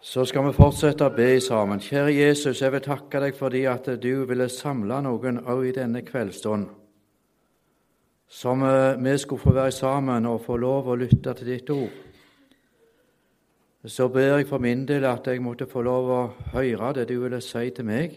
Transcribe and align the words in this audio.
Så 0.00 0.22
skal 0.24 0.46
vi 0.46 0.56
fortsette 0.56 1.04
å 1.04 1.12
be 1.12 1.34
sammen. 1.44 1.80
Kjære 1.84 2.14
Jesus, 2.14 2.62
jeg 2.62 2.72
vil 2.72 2.80
takke 2.80 3.20
deg 3.20 3.34
fordi 3.36 3.66
at 3.68 3.84
du 4.00 4.22
ville 4.24 4.46
samle 4.48 4.96
noen 5.04 5.42
òg 5.44 5.66
i 5.68 5.72
denne 5.76 6.00
kveldsstund, 6.06 6.62
som 8.24 8.62
eh, 8.64 8.96
vi 8.96 9.12
skulle 9.20 9.42
få 9.42 9.52
være 9.52 9.74
sammen 9.76 10.28
og 10.30 10.40
få 10.46 10.56
lov 10.56 10.88
å 10.88 10.96
lytte 10.96 11.34
til 11.36 11.50
ditt 11.52 11.72
ord. 11.74 11.98
Så 13.84 14.06
ber 14.12 14.38
jeg 14.38 14.46
for 14.48 14.64
min 14.64 14.86
del 14.88 15.04
at 15.04 15.28
jeg 15.28 15.42
måtte 15.44 15.68
få 15.68 15.82
lov 15.84 16.08
å 16.08 16.22
høre 16.54 16.94
det 16.96 17.04
du 17.10 17.18
ville 17.20 17.42
si 17.44 17.66
til 17.68 17.88
meg, 17.90 18.16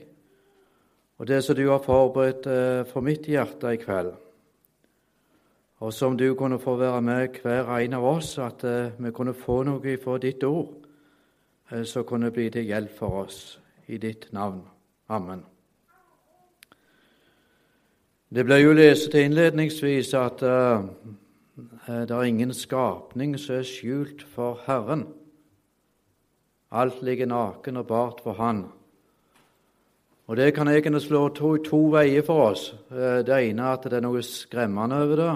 og 1.19 1.27
det 1.27 1.41
som 1.43 1.57
du 1.59 1.65
har 1.67 1.83
forberedt 1.83 2.47
eh, 2.47 2.85
for 2.93 3.03
mitt 3.03 3.27
hjerte 3.27 3.73
i 3.75 3.81
kveld, 3.81 4.13
og 5.83 5.91
som 5.91 6.15
du 6.15 6.29
kunne 6.39 6.61
få 6.63 6.77
være 6.79 7.03
med 7.03 7.43
hver 7.43 7.75
en 7.75 7.99
av 7.99 8.07
oss, 8.13 8.37
at 8.39 8.63
eh, 8.63 8.95
vi 9.03 9.11
kunne 9.11 9.35
få 9.35 9.65
noe 9.67 9.97
fra 9.99 10.15
ditt 10.23 10.47
ord 10.47 10.82
Eh, 11.71 11.83
så 11.83 12.03
kunne 12.03 12.31
bli 12.31 12.49
til 12.49 12.67
hjelp 12.67 12.97
for 12.97 13.23
oss 13.23 13.59
i 13.87 13.97
ditt 13.97 14.29
navn. 14.33 14.61
Amen. 15.09 15.43
Det 18.33 18.45
ble 18.45 18.57
jo 18.63 18.73
lest 18.73 19.13
innledningsvis 19.13 20.13
at 20.17 20.41
uh, 20.41 20.85
det 21.85 22.11
er 22.11 22.23
ingen 22.25 22.53
skapning 22.53 23.35
som 23.37 23.59
er 23.59 23.67
skjult 23.67 24.23
for 24.25 24.63
Herren. 24.65 25.05
Alt 26.73 27.03
ligger 27.05 27.29
naken 27.29 27.77
og 27.77 27.87
bart 27.87 28.23
for 28.23 28.33
Han. 28.33 28.65
Og 30.27 30.37
Det 30.37 30.53
kan 30.55 30.67
egentlig 30.67 31.01
slå 31.01 31.29
to, 31.29 31.57
to 31.57 31.77
veier 31.91 32.23
for 32.25 32.49
oss. 32.49 32.75
Det 32.89 33.29
ene 33.29 33.61
er 33.61 33.73
at 33.73 33.83
det 33.83 33.99
er 33.99 34.01
noe 34.01 34.21
skremmende 34.23 35.03
over 35.03 35.15
det, 35.15 35.33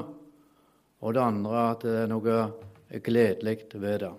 og 1.02 1.13
det 1.13 1.21
andre 1.21 1.52
er 1.54 1.71
at 1.76 1.84
det 1.84 1.98
er 2.02 2.07
noe 2.07 2.38
gledelig 3.04 3.57
ved 3.73 3.99
det. 3.99 4.13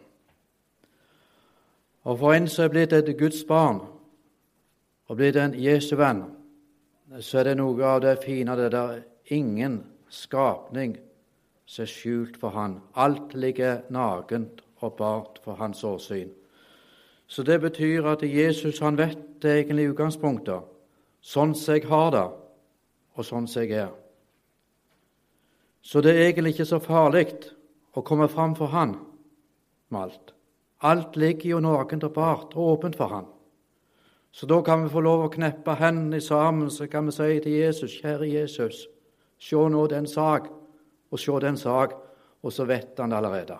Og 2.08 2.16
for 2.18 2.32
en 2.32 2.48
som 2.48 2.64
er 2.64 2.72
blitt 2.72 2.94
et 2.96 3.10
Guds 3.18 3.42
barn 3.44 3.82
og 5.08 5.16
blitt 5.18 5.36
en 5.36 5.56
Jesu 5.56 5.92
venn, 6.00 6.22
så 7.20 7.40
er 7.40 7.50
det 7.50 7.58
noe 7.60 7.84
av 7.84 8.00
det 8.04 8.14
fine 8.22 8.56
det 8.56 8.70
der 8.72 9.02
ingen 9.34 9.82
skapning 10.08 10.96
som 11.68 11.84
er 11.84 11.92
skjult 11.92 12.38
for 12.40 12.56
Han. 12.56 12.78
Alt 12.96 13.34
ligger 13.34 13.82
nakent 13.92 14.62
og 14.80 14.96
bart 14.96 15.40
for 15.44 15.60
Hans 15.60 15.84
åsyn. 15.84 16.30
Så 17.28 17.44
det 17.44 17.60
betyr 17.60 18.06
at 18.08 18.24
Jesus 18.24 18.80
han 18.80 18.96
vet 18.96 19.42
det 19.42 19.52
egentlig 19.52 19.90
utgangspunktet. 19.90 20.64
Sånn 21.20 21.52
som 21.54 21.76
jeg 21.76 21.84
har 21.90 22.10
det, 22.14 22.24
og 23.18 23.26
sånn 23.26 23.48
som 23.50 23.66
jeg 23.66 23.84
er. 23.84 23.92
Så 25.84 26.00
det 26.00 26.14
er 26.16 26.30
egentlig 26.30 26.54
ikke 26.56 26.70
så 26.72 26.80
farlig 26.80 27.26
å 27.92 28.00
komme 28.00 28.30
fram 28.32 28.56
for 28.56 28.72
Han 28.72 28.96
med 29.92 30.00
alt. 30.00 30.37
Alt 30.82 31.16
ligger 31.16 31.50
jo 31.50 31.60
nakent 31.60 32.04
og 32.04 32.56
åpent 32.56 32.96
for 32.96 33.06
Han. 33.06 33.26
Så 34.32 34.46
da 34.46 34.62
kan 34.62 34.84
vi 34.84 34.92
få 34.92 35.00
lov 35.00 35.24
å 35.24 35.32
kneppe 35.32 35.74
hendene 35.80 36.20
sammen, 36.20 36.70
så 36.70 36.86
kan 36.86 37.06
vi 37.06 37.12
si 37.16 37.40
til 37.42 37.52
Jesus, 37.52 37.96
kjære 38.02 38.28
Jesus, 38.28 38.86
se 39.38 39.56
nå 39.56 39.86
den 39.90 40.06
sak, 40.06 40.46
og 41.10 41.18
se 41.18 41.40
den 41.40 41.56
sak, 41.56 41.96
og 42.42 42.52
så 42.52 42.66
vet 42.68 42.98
han 42.98 43.10
det 43.10 43.18
allerede. 43.18 43.56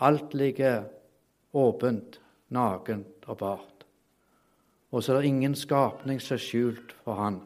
Alt 0.00 0.34
ligger 0.34 0.84
åpent, 1.54 2.20
nakent 2.50 3.24
og 3.26 3.38
bart. 3.38 3.86
Og 4.92 5.02
så 5.02 5.14
er 5.14 5.22
det 5.22 5.30
ingen 5.30 5.54
skapning 5.54 6.20
som 6.20 6.36
er 6.36 6.42
skjult 6.42 6.94
for 7.04 7.14
Han. 7.14 7.40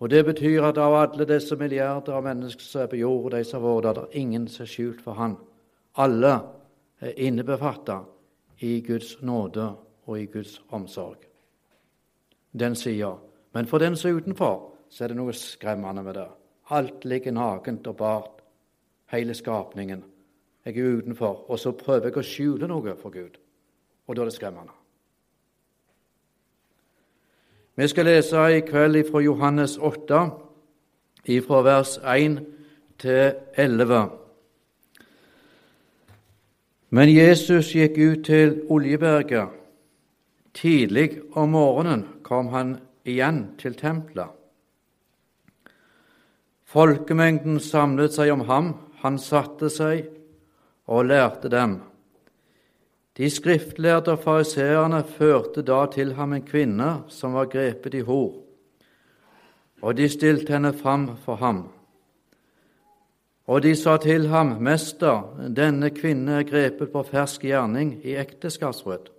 Og 0.00 0.10
Det 0.10 0.24
betyr 0.24 0.64
at 0.64 0.78
av 0.78 0.94
alle 0.94 1.24
disse 1.24 1.56
milliarder 1.56 2.12
av 2.12 2.24
mennesker 2.24 2.62
som 2.62 2.82
er 2.82 2.86
på 2.86 2.96
jord, 2.96 3.30
de 3.32 3.44
som 3.44 3.62
har 3.62 3.78
vært 3.78 3.96
der, 3.96 4.02
er 4.02 4.18
ingen 4.20 4.48
som 4.48 4.62
er 4.64 4.68
skjult 4.68 5.00
for 5.00 5.16
Han. 5.16 5.36
Alle 5.96 6.40
innebefatta 7.02 8.00
i 8.60 8.80
Guds 8.80 9.22
nåde 9.22 9.74
og 10.06 10.20
i 10.20 10.26
Guds 10.26 10.62
omsorg. 10.68 11.18
Den 12.52 12.74
sier, 12.74 13.18
Men 13.52 13.66
for 13.66 13.78
den 13.78 13.96
som 13.96 14.10
er 14.10 14.14
utenfor, 14.14 14.72
så 14.90 15.04
er 15.04 15.08
det 15.08 15.16
noe 15.16 15.32
skremmende 15.32 16.02
med 16.02 16.14
det. 16.14 16.26
Alt 16.70 17.04
ligger 17.04 17.32
nakent 17.32 17.86
og 17.86 17.96
bart, 17.96 18.42
hele 19.06 19.34
skapningen. 19.34 20.04
Jeg 20.64 20.78
er 20.78 20.98
utenfor, 20.98 21.50
og 21.50 21.58
så 21.58 21.72
prøver 21.72 22.10
jeg 22.10 22.16
å 22.16 22.22
skjule 22.22 22.68
noe 22.68 22.96
for 23.00 23.10
Gud. 23.10 23.38
Og 24.06 24.16
da 24.16 24.22
er 24.22 24.28
det 24.28 24.34
skremmende. 24.34 24.72
Vi 27.76 27.88
skal 27.88 28.04
lese 28.04 28.44
i 28.56 28.60
kveld 28.60 29.10
fra 29.10 29.20
Johannes 29.20 29.78
8, 29.78 30.20
fra 31.46 31.62
vers 31.62 31.98
1 31.98 32.38
til 32.98 33.32
11. 33.56 34.25
Men 36.88 37.10
Jesus 37.10 37.72
gikk 37.74 37.98
ut 37.98 38.24
til 38.28 38.60
Oljeberget. 38.70 39.50
Tidlig 40.54 41.20
om 41.36 41.50
morgenen 41.56 42.04
kom 42.22 42.48
han 42.54 42.76
igjen 43.04 43.42
til 43.58 43.74
tempelet. 43.76 44.30
Folkemengden 46.66 47.58
samlet 47.60 48.14
seg 48.16 48.32
om 48.34 48.46
ham. 48.48 48.72
Han 49.02 49.18
satte 49.22 49.68
seg 49.70 50.06
og 50.86 51.10
lærte 51.10 51.50
dem. 51.52 51.78
De 53.16 53.28
skriftlærde 53.32 54.12
og 54.12 54.24
fariseerne 54.24 55.02
førte 55.08 55.62
da 55.64 55.86
til 55.92 56.12
ham 56.18 56.34
en 56.36 56.44
kvinne 56.44 56.90
som 57.08 57.36
var 57.36 57.48
grepet 57.52 57.94
i 57.96 58.02
hor, 58.04 58.34
og 59.80 59.96
de 59.96 60.08
stilte 60.12 60.52
henne 60.52 60.74
fram 60.76 61.08
for 61.24 61.40
ham. 61.40 61.62
Og 63.46 63.62
de 63.62 63.76
sa 63.76 63.96
til 63.96 64.26
ham, 64.28 64.56
Mester, 64.60 65.22
denne 65.56 65.90
kvinne 65.94 66.40
er 66.40 66.48
grepet 66.48 66.90
på 66.90 67.02
fersk 67.06 67.44
gjerning 67.46 68.00
i 68.02 68.16
ekteskapsbrudd. 68.18 69.12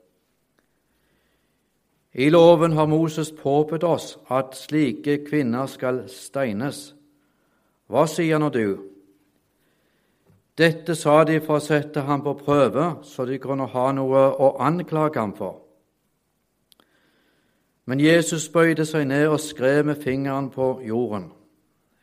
I 2.17 2.29
loven 2.29 2.73
har 2.73 2.85
Moses 2.85 3.31
påbudt 3.31 3.83
oss 3.83 4.17
at 4.29 4.55
slike 4.57 5.21
kvinner 5.29 5.65
skal 5.65 6.01
steines. 6.09 6.95
Hva 7.87 8.07
sier 8.09 8.41
nå 8.41 8.49
du? 8.49 8.77
Dette 10.57 10.95
sa 10.97 11.21
de 11.23 11.37
for 11.39 11.59
å 11.59 11.63
sette 11.63 12.01
ham 12.01 12.23
på 12.25 12.33
prøve, 12.39 12.87
så 13.05 13.27
de 13.29 13.37
kunne 13.39 13.67
ha 13.69 13.91
noe 13.93 14.23
å 14.33 14.55
anklage 14.65 15.21
ham 15.21 15.35
for. 15.37 15.61
Men 17.85 18.01
Jesus 18.01 18.49
bøyde 18.49 18.83
seg 18.85 19.05
ned 19.07 19.29
og 19.29 19.39
skrev 19.39 19.85
med 19.85 20.01
fingeren 20.01 20.49
på 20.51 20.81
jorden. 20.83 21.29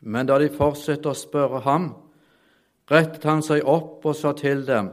Men 0.00 0.30
da 0.30 0.38
de 0.38 0.48
fortsatte 0.54 1.10
å 1.10 1.18
spørre 1.18 1.60
ham, 1.66 1.90
rettet 2.90 3.24
han 3.24 3.42
seg 3.42 3.64
opp 3.68 4.04
og 4.06 4.16
sa 4.16 4.32
til 4.36 4.64
dem, 4.66 4.90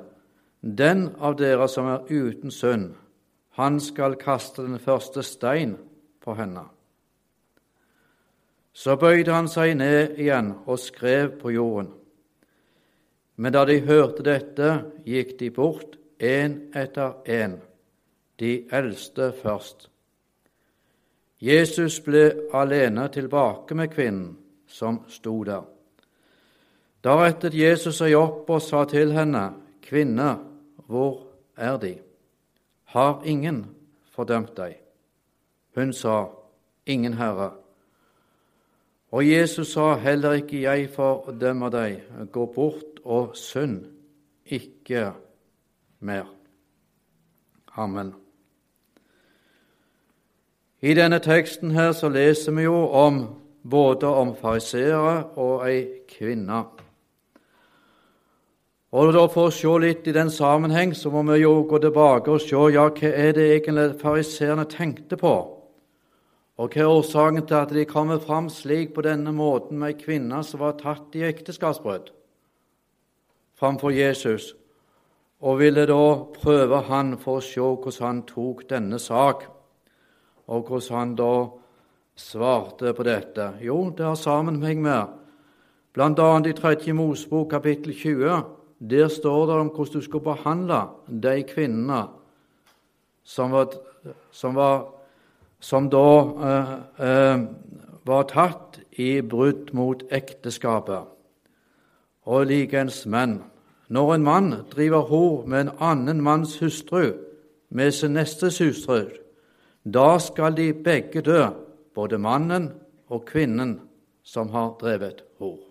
Den 0.61 1.15
av 1.17 1.35
dere 1.39 1.67
som 1.67 1.87
er 1.89 2.05
uten 2.09 2.51
synd, 2.51 2.93
han 3.57 3.79
skal 3.79 4.15
kaste 4.15 4.61
den 4.61 4.79
første 4.79 5.23
stein 5.23 5.73
på 6.21 6.35
henne. 6.37 6.67
Så 8.73 8.95
bøyde 8.95 9.33
han 9.33 9.49
seg 9.51 9.73
ned 9.75 10.19
igjen 10.21 10.53
og 10.65 10.79
skrev 10.79 11.33
på 11.41 11.51
jorden. 11.51 11.89
Men 13.35 13.53
da 13.53 13.65
de 13.65 13.79
hørte 13.81 14.23
dette, 14.23 14.69
gikk 15.03 15.37
de 15.39 15.49
bort, 15.51 15.97
én 16.21 16.69
etter 16.77 17.17
én, 17.25 17.57
de 18.37 18.67
eldste 18.71 19.31
først. 19.41 19.89
Jesus 21.41 21.97
ble 22.05 22.51
alene 22.53 23.07
tilbake 23.09 23.75
med 23.75 23.89
kvinnen 23.89 24.35
som 24.69 25.01
sto 25.09 25.39
der. 25.43 25.65
Da 27.03 27.15
rettet 27.17 27.57
Jesus 27.57 27.97
seg 27.97 28.13
opp 28.17 28.49
og 28.49 28.61
sa 28.61 28.83
til 28.85 29.13
henne, 29.15 29.49
Kvinne, 29.81 30.35
hvor 30.87 31.23
er 31.57 31.77
De? 31.81 31.95
Har 32.93 33.21
ingen 33.25 33.65
fordømt 34.11 34.53
deg? 34.57 34.77
Hun 35.75 35.93
sa, 35.93 36.25
Ingen 36.85 37.13
Herre. 37.13 37.51
Og 39.11 39.29
Jesus 39.29 39.73
sa, 39.73 39.95
Heller 39.95 40.31
ikke 40.31 40.61
jeg 40.61 40.89
fordømmer 40.89 41.69
deg. 41.69 42.01
Gå 42.31 42.45
bort 42.45 42.99
og 43.03 43.35
synd 43.37 43.85
ikke 44.45 45.11
mer. 45.99 46.25
Amen. 47.77 48.13
I 50.81 50.93
denne 50.93 51.19
teksten 51.19 51.71
her 51.71 51.91
så 51.91 52.09
leser 52.09 52.51
vi 52.51 52.63
jo 52.65 52.87
om 52.87 53.23
både 53.69 54.07
om 54.07 54.35
fariseere 54.35 55.23
og 55.37 55.67
ei 55.69 55.85
kvinne. 56.09 56.63
Og 58.91 59.13
For 59.31 59.47
å 59.47 59.51
se 59.55 59.71
litt 59.79 60.07
i 60.07 60.11
den 60.11 60.29
sammenheng 60.29 60.91
så 60.93 61.09
må 61.09 61.23
vi 61.31 61.41
jo 61.41 61.63
gå 61.63 61.79
tilbake 61.79 62.31
og 62.31 62.41
se 62.43 62.55
ja, 62.75 62.89
hva 62.89 63.11
er 63.11 63.31
det 63.37 63.45
egentlig 63.55 64.01
fariseerne 64.01 64.65
tenkte 64.67 65.15
på, 65.15 65.35
og 66.59 66.73
hva 66.75 66.81
er 66.81 66.91
årsaken 66.91 67.45
til 67.47 67.55
at 67.55 67.71
de 67.71 67.85
kommer 67.87 68.19
fram 68.19 68.49
slik 68.51 68.91
på 68.93 69.05
denne 69.07 69.31
måten 69.31 69.79
med 69.79 69.93
ei 69.93 70.01
kvinne 70.01 70.43
som 70.43 70.59
var 70.59 70.75
tatt 70.81 71.15
i 71.15 71.23
ekteskapsbrudd 71.23 72.11
framfor 73.61 73.93
Jesus, 73.93 74.55
og 75.41 75.59
ville 75.59 75.85
da 75.85 76.03
prøve 76.33 76.79
han 76.89 77.13
for 77.21 77.37
å 77.37 77.45
se 77.45 77.61
hvordan 77.61 78.07
han 78.07 78.21
tok 78.25 78.63
denne 78.69 78.97
sak, 78.99 79.45
og 80.49 80.65
hvordan 80.67 80.97
han 80.97 81.11
da 81.15 81.33
svarte 82.17 82.93
på 82.97 83.05
dette. 83.05 83.53
Jo, 83.61 83.83
det 83.93 84.05
har 84.05 84.17
sammenheng 84.17 84.81
med 84.81 85.13
bl.a. 85.93 86.31
i 86.49 86.55
3. 86.57 86.95
Mosebok 86.97 87.53
kapittel 87.53 87.93
20 87.93 88.60
der 88.89 89.07
står 89.07 89.45
det 89.45 89.55
om 89.55 89.69
hvordan 89.69 89.93
du 89.93 90.01
skal 90.01 90.19
behandle 90.25 90.81
de 91.07 91.43
kvinnene 91.43 92.07
som, 93.23 93.51
var, 93.51 93.73
som, 94.31 94.55
var, 94.55 94.87
som 95.59 95.89
da 95.89 96.07
eh, 96.49 96.73
eh, 97.07 97.43
var 98.05 98.27
tatt 98.31 98.79
i 98.97 99.21
brudd 99.21 99.69
mot 99.77 100.03
ekteskapet. 100.09 101.05
Og 102.25 102.45
likeens 102.49 103.05
menn. 103.05 103.41
Når 103.91 104.13
en 104.15 104.23
mann 104.23 104.53
driver 104.71 105.05
hor 105.09 105.45
med 105.45 105.67
en 105.67 105.73
annen 105.79 106.21
manns 106.23 106.57
hustru, 106.61 107.13
med 107.69 107.91
sin 107.93 108.15
nestes 108.17 108.59
hustru, 108.59 109.09
da 109.83 110.17
skal 110.19 110.55
de 110.57 110.71
begge 110.73 111.21
dø, 111.21 111.45
både 111.95 112.17
mannen 112.17 112.71
og 113.09 113.25
kvinnen 113.27 113.79
som 114.23 114.49
har 114.49 114.73
drevet 114.81 115.23
hor. 115.39 115.70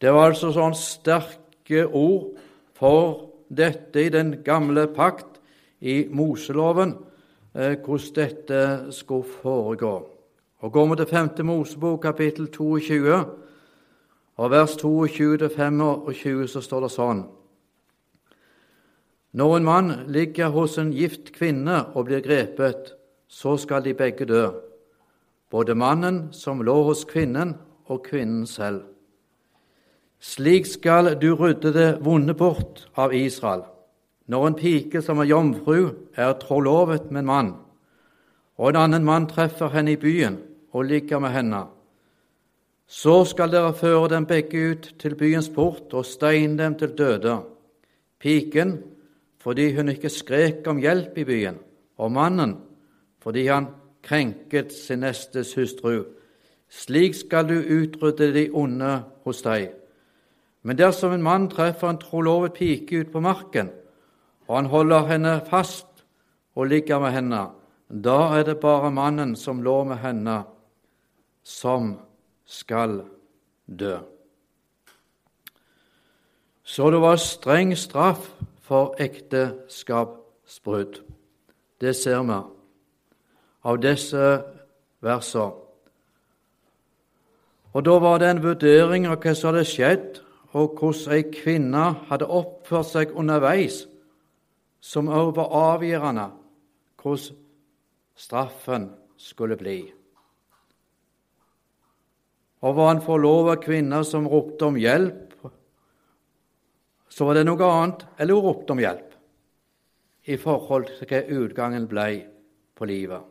Det 0.00 0.12
var 0.12 0.30
altså 0.30 0.48
sånn 0.54 0.76
sterke 0.76 1.84
ord 1.84 2.38
for 2.78 3.26
dette 3.52 4.06
i 4.06 4.12
den 4.12 4.38
gamle 4.46 4.86
pakt, 4.94 5.26
i 5.80 6.06
Moseloven, 6.12 6.94
eh, 7.54 7.76
hvordan 7.80 8.14
dette 8.14 8.92
skulle 8.92 9.24
foregå. 9.24 9.92
Og 10.60 10.72
Går 10.72 10.86
vi 10.88 10.96
til 10.96 11.06
5. 11.06 11.44
Mosebok, 11.44 12.02
kapittel 12.02 12.48
22, 12.52 13.24
og 14.36 14.50
vers 14.50 14.76
22-25, 14.76 16.46
så 16.46 16.60
står 16.60 16.80
det 16.80 16.90
sånn 16.92 17.24
Når 19.32 19.56
en 19.56 19.64
mann 19.64 19.90
ligger 20.08 20.48
hos 20.48 20.78
en 20.78 20.92
gift 20.92 21.32
kvinne 21.32 21.86
og 21.94 22.04
blir 22.08 22.20
grepet, 22.20 22.94
så 23.28 23.56
skal 23.56 23.84
de 23.84 23.94
begge 23.94 24.24
dø, 24.24 24.50
både 25.50 25.74
mannen 25.74 26.28
som 26.32 26.60
lå 26.60 26.82
hos 26.84 27.04
kvinnen, 27.04 27.56
og 27.90 28.04
kvinnen 28.04 28.46
selv. 28.46 28.84
Slik 30.20 30.66
skal 30.68 31.14
du 31.20 31.32
rydde 31.34 31.72
det 31.72 31.90
vonde 32.04 32.34
bort 32.36 32.84
av 32.96 33.14
Israel. 33.16 33.64
Når 34.28 34.46
en 34.46 34.54
pike 34.58 35.00
som 35.02 35.18
er 35.18 35.30
jomfru, 35.30 35.94
er 36.14 36.36
trolovet 36.38 37.08
med 37.10 37.24
en 37.24 37.30
mann, 37.30 37.50
og 38.60 38.68
en 38.68 38.78
annen 38.82 39.04
mann 39.04 39.26
treffer 39.30 39.72
henne 39.72 39.96
i 39.96 40.00
byen 40.00 40.36
og 40.76 40.84
ligger 40.84 41.18
med 41.24 41.32
henne, 41.34 41.62
så 42.86 43.24
skal 43.24 43.52
dere 43.54 43.72
føre 43.74 44.10
dem 44.12 44.26
begge 44.26 44.60
ut 44.72 44.88
til 44.98 45.16
byens 45.16 45.48
port 45.54 45.94
og 45.94 46.04
steine 46.04 46.58
dem 46.58 46.76
til 46.78 46.92
døde. 46.98 47.38
Piken 48.20 48.76
fordi 49.40 49.70
hun 49.72 49.88
ikke 49.88 50.12
skrek 50.12 50.66
om 50.68 50.82
hjelp 50.82 51.16
i 51.18 51.24
byen, 51.24 51.58
og 51.96 52.12
mannen 52.12 52.58
fordi 53.22 53.46
han 53.46 53.70
krenket 54.04 54.72
sin 54.72 55.00
nestes 55.00 55.54
hustru. 55.56 56.02
Slik 56.68 57.14
skal 57.14 57.48
du 57.48 57.56
utrydde 57.56 58.34
de 58.34 58.48
onde 58.52 58.98
hos 59.24 59.42
deg. 59.42 59.79
Men 60.62 60.76
dersom 60.76 61.12
en 61.12 61.22
mann 61.22 61.48
treffer 61.48 61.88
en 61.88 61.98
trolovet 62.00 62.52
pike 62.58 63.00
ute 63.00 63.12
på 63.12 63.20
marken, 63.24 63.70
og 64.48 64.56
han 64.56 64.70
holder 64.72 65.06
henne 65.08 65.40
fast 65.48 65.86
og 66.54 66.66
ligger 66.66 66.98
med 67.00 67.10
henne, 67.16 67.46
da 67.88 68.18
er 68.36 68.42
det 68.46 68.60
bare 68.60 68.90
mannen 68.90 69.36
som 69.36 69.62
lå 69.62 69.84
med 69.84 69.96
henne, 70.02 70.42
som 71.42 71.98
skal 72.46 73.02
dø. 73.66 73.98
Så 76.62 76.90
det 76.90 77.00
var 77.00 77.16
streng 77.16 77.78
straff 77.78 78.30
for 78.62 78.94
ekteskapsbrudd. 78.98 81.00
Det 81.80 81.96
ser 81.96 82.22
vi 82.22 82.42
av 83.64 83.82
disse 83.82 84.42
versene. 85.02 85.52
Og 87.72 87.84
da 87.86 87.98
var 88.02 88.18
det 88.18 88.30
en 88.30 88.42
vurdering 88.42 89.06
av 89.06 89.16
hva 89.22 89.34
som 89.34 89.48
hadde 89.50 89.64
skjedd 89.66 90.20
og 90.52 90.74
hvordan 90.78 91.14
ei 91.14 91.26
kvinne 91.30 91.84
hadde 92.08 92.26
oppført 92.26 92.90
seg 92.90 93.14
underveis, 93.14 93.84
som 94.80 95.08
også 95.08 95.36
var 95.36 95.56
avgjørende 95.76 96.26
hvordan 97.00 97.38
straffen 98.20 98.90
skulle 99.16 99.56
bli. 99.56 99.78
Og 102.60 102.76
var 102.76 102.90
en 102.92 103.04
forlova 103.04 103.56
kvinne 103.60 104.02
som 104.04 104.28
ropte 104.28 104.66
om 104.68 104.76
hjelp, 104.76 105.32
så 107.10 107.26
var 107.26 107.38
det 107.38 107.46
noe 107.48 107.70
annet 107.70 108.04
eller 108.20 108.36
hun 108.36 108.44
ropte 108.44 108.74
om 108.74 108.82
hjelp 108.82 109.16
i 110.30 110.36
forhold 110.36 110.90
til 110.98 111.08
hva 111.08 111.22
utgangen 111.40 111.88
ble 111.88 112.08
på 112.76 112.88
livet. 112.88 113.22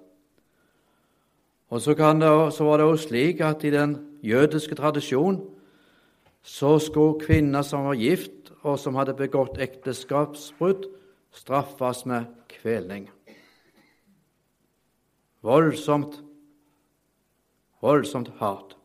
Og 1.69 1.81
så, 1.81 1.93
det, 1.93 2.31
så 2.55 2.65
var 2.65 2.81
det 2.81 2.87
også 2.89 3.11
slik 3.11 3.41
at 3.45 3.63
i 3.63 3.71
den 3.73 3.93
jødiske 4.25 4.75
tradisjonen 4.75 5.43
så 6.41 6.79
skulle 6.79 7.19
kvinner 7.19 7.61
som 7.61 7.85
var 7.85 7.99
gift, 7.99 8.51
og 8.61 8.79
som 8.79 8.95
hadde 8.95 9.15
begått 9.15 9.59
ekteskapsbrudd, 9.61 10.87
straffes 11.31 12.05
med 12.05 12.25
kvelning. 12.49 13.09
Voldsomt, 15.41 16.19
voldsomt 17.81 18.31
hardt. 18.39 18.75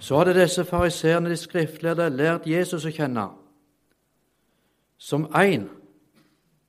Så 0.00 0.18
hadde 0.18 0.36
disse 0.36 0.64
fariseerne, 0.64 1.30
de 1.30 1.36
skriftlærde, 1.36 2.10
lært 2.10 2.46
Jesus 2.46 2.86
å 2.86 2.94
kjenne 2.94 3.28
som 4.98 5.28
en 5.34 5.68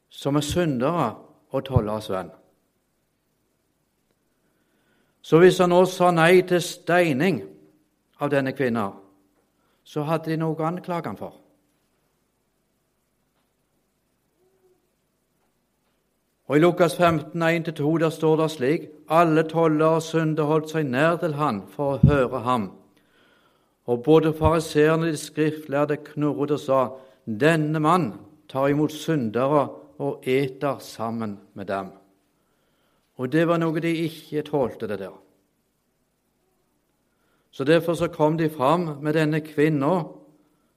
som 0.10 0.38
er 0.38 0.46
syndere 0.46 1.10
og 1.50 1.66
tolleres 1.66 2.10
venn. 2.10 2.30
Så 5.22 5.42
hvis 5.42 5.60
han 5.62 5.74
nå 5.74 5.84
sa 5.90 6.12
nei 6.14 6.42
til 6.48 6.62
steining 6.64 7.42
av 8.22 8.32
denne 8.32 8.54
kvinnen, 8.56 8.94
så 9.84 10.04
hadde 10.04 10.32
de 10.32 10.38
noe 10.38 10.58
å 10.58 10.68
anklage 10.68 11.10
ham 11.10 11.18
for. 11.18 11.38
Og 16.50 16.58
I 16.58 16.60
Lukas 16.64 16.96
15, 16.98 17.44
1-2 17.44 17.98
der 18.02 18.10
står 18.10 18.38
det 18.38 18.52
slik.: 18.52 18.90
Alle 19.10 19.44
tollere 19.44 20.00
og 20.00 20.04
syndere 20.04 20.50
holdt 20.50 20.72
seg 20.74 20.88
nær 20.90 21.20
til 21.22 21.36
han 21.38 21.62
for 21.70 21.98
å 21.98 22.08
høre 22.10 22.40
ham. 22.42 22.72
Og 23.86 24.04
både 24.04 24.34
fariseerne 24.34 25.06
og 25.06 25.14
de 25.14 25.18
skriftlærde 25.18 25.98
knurret 25.98 26.52
og 26.52 26.60
sa:" 26.60 26.82
Denne 27.26 27.80
mann 27.80 28.14
tar 28.50 28.68
imot 28.68 28.92
syndere 28.92 29.68
og 30.00 30.24
eter 30.26 30.80
sammen 30.80 31.38
med 31.54 31.66
dem. 31.68 31.92
Og 33.18 33.32
det 33.32 33.48
var 33.48 33.60
noe 33.60 33.80
de 33.80 33.92
ikke 34.08 34.42
tålte, 34.42 34.88
det 34.88 35.00
der. 35.00 35.14
Så 37.60 37.64
Derfor 37.64 37.94
så 37.94 38.08
kom 38.08 38.38
de 38.38 38.50
fram 38.50 38.80
med 39.02 39.14
denne 39.14 39.42
kvinna 39.42 40.04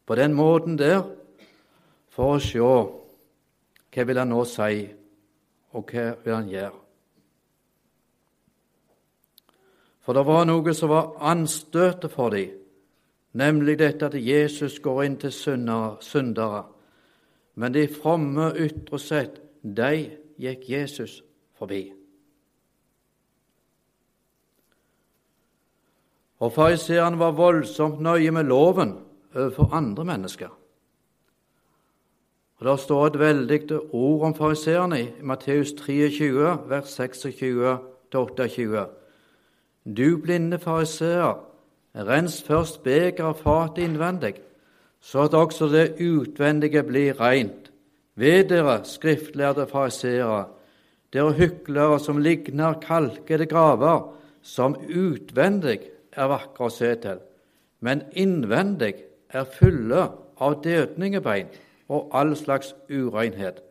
på 0.06 0.14
den 0.14 0.32
måten 0.34 0.78
der 0.78 1.04
for 2.10 2.34
å 2.34 2.40
se 2.42 2.58
hva 2.58 4.06
vil 4.08 4.18
han 4.18 4.32
nå 4.34 4.40
si, 4.50 4.88
og 5.78 5.92
hva 5.92 6.08
vil 6.24 6.34
han 6.34 6.50
gjøre. 6.50 6.80
For 10.02 10.18
det 10.18 10.26
var 10.26 10.50
noe 10.50 10.74
som 10.74 10.90
var 10.90 11.14
anstøtet 11.22 12.10
for 12.10 12.34
dem, 12.34 12.50
nemlig 13.38 13.78
dette 13.78 14.10
at 14.10 14.18
Jesus 14.18 14.82
går 14.82 15.04
inn 15.04 15.16
til 15.22 15.38
syndere. 15.38 16.64
Men 17.54 17.78
de 17.78 17.86
fromme 17.86 18.56
ytre 18.58 18.98
sett, 18.98 19.38
de 19.62 20.18
gikk 20.34 20.66
Jesus 20.66 21.20
forbi. 21.54 22.01
Og 26.42 26.50
fariseerne 26.52 27.18
var 27.20 27.36
voldsomt 27.38 28.00
nøye 28.02 28.32
med 28.34 28.48
loven 28.50 28.96
overfor 29.34 29.70
andre 29.72 30.04
mennesker. 30.04 30.48
Og 32.58 32.66
Det 32.66 32.80
står 32.80 33.06
et 33.06 33.18
veldig 33.18 33.60
ord 33.92 34.24
om 34.26 34.34
fariseerne 34.34 35.00
i 35.00 35.08
Matteus 35.22 35.72
23, 35.72 36.58
vers 36.68 37.00
26-28. 37.00 38.86
Du 39.86 40.18
blinde 40.22 40.58
fariseer, 40.58 41.38
rens 41.94 42.42
først 42.42 42.82
beger 42.82 43.24
og 43.24 43.36
fat 43.36 43.78
innvendig, 43.78 44.34
så 45.00 45.20
at 45.26 45.34
også 45.34 45.68
det 45.68 45.94
utvendige 46.00 46.82
blir 46.82 47.20
reint. 47.20 47.72
Ved 48.14 48.48
dere, 48.48 48.84
skriftlærde 48.84 49.66
fariseere, 49.66 50.44
dere 51.12 51.32
hyklere 51.32 52.00
som 52.00 52.18
ligner 52.18 52.72
kalkede 52.82 53.46
graver, 53.46 54.14
som 54.42 54.76
utvendig 54.88 55.91
er 56.16 56.30
vakre 56.30 56.68
å 56.68 56.72
se 56.72 56.94
til, 57.02 57.20
men 57.80 58.04
innvendig 58.12 58.94
er 59.32 59.48
fulle 59.58 60.08
av 60.42 60.58
dødningebein 60.64 61.50
og 61.92 62.10
all 62.16 62.34
slags 62.36 62.74
urenhet. 62.90 63.62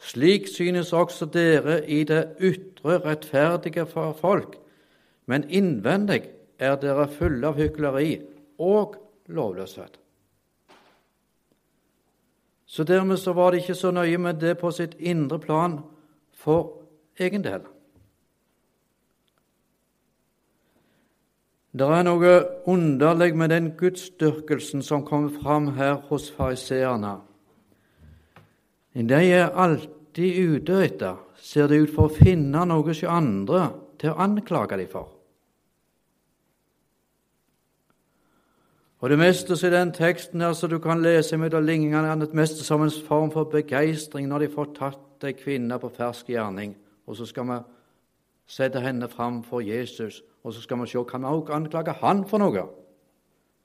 Slik 0.00 0.48
synes 0.48 0.92
også 0.92 1.26
dere 1.26 1.82
i 1.90 2.04
det 2.04 2.36
ytre 2.40 3.00
rettferdige 3.04 3.86
for 3.86 4.12
folk, 4.16 4.56
men 5.26 5.44
innvendig 5.48 6.22
er 6.58 6.76
dere 6.80 7.08
fulle 7.08 7.46
av 7.46 7.58
hykleri 7.60 8.20
og 8.58 8.96
lovløshet. 9.28 9.98
Så 12.70 12.84
dermed 12.84 13.16
så 13.16 13.32
var 13.32 13.50
det 13.50 13.64
ikke 13.64 13.74
så 13.74 13.90
nøye 13.90 14.18
med 14.18 14.40
det 14.40 14.58
på 14.58 14.70
sitt 14.70 14.94
indre 14.98 15.38
plan 15.38 15.80
for 16.32 16.80
egen 17.18 17.44
del. 17.44 17.64
Det 21.70 21.86
er 21.86 22.02
noe 22.02 22.32
underlig 22.66 23.30
med 23.38 23.52
den 23.52 23.68
gudsdyrkelsen 23.78 24.82
som 24.82 25.04
kommer 25.06 25.30
fram 25.42 25.68
her 25.76 26.00
hos 26.08 26.26
fariseerne. 26.34 27.20
De 28.94 29.20
er 29.30 29.54
alltid 29.54 30.56
ute 30.56 30.80
etter, 30.82 31.20
ser 31.38 31.70
det 31.70 31.78
ut 31.84 31.94
for 31.94 32.10
å 32.10 32.16
finne 32.16 32.64
noe 32.66 32.88
hos 32.88 33.04
andre 33.06 33.68
til 34.02 34.10
å 34.10 34.18
anklage 34.18 34.80
dem 34.80 34.90
for. 34.90 35.08
Og 39.00 39.08
Det 39.08 39.16
meste 39.16 39.54
i 39.54 39.70
den 39.70 39.92
teksten 39.92 40.40
her, 40.40 40.52
så 40.52 40.66
du 40.66 40.78
kan 40.78 41.00
lese 41.02 41.38
med 41.38 41.54
ligningene, 41.54 42.10
er 42.10 42.16
det 42.16 42.34
meste 42.34 42.64
som 42.64 42.82
en 42.82 42.90
form 42.90 43.30
for 43.30 43.44
begeistring 43.44 44.28
når 44.28 44.38
de 44.38 44.48
får 44.48 44.74
tatt 44.76 45.24
ei 45.24 45.32
kvinne 45.32 45.78
på 45.78 45.88
fersk 45.88 46.28
gjerning, 46.28 46.74
og 47.06 47.16
så 47.16 47.24
skal 47.26 47.46
vi 47.48 47.56
sette 48.50 48.82
henne 48.82 49.08
fram 49.08 49.42
for 49.46 49.62
Jesus, 49.62 50.22
og 50.42 50.54
så 50.54 50.60
skal 50.64 50.80
vi 50.82 50.86
se 50.90 51.04
kan 51.08 51.22
vi 51.22 51.26
også 51.26 51.52
anklage 51.54 51.92
han 52.02 52.24
for 52.26 52.42
noe. 52.42 52.66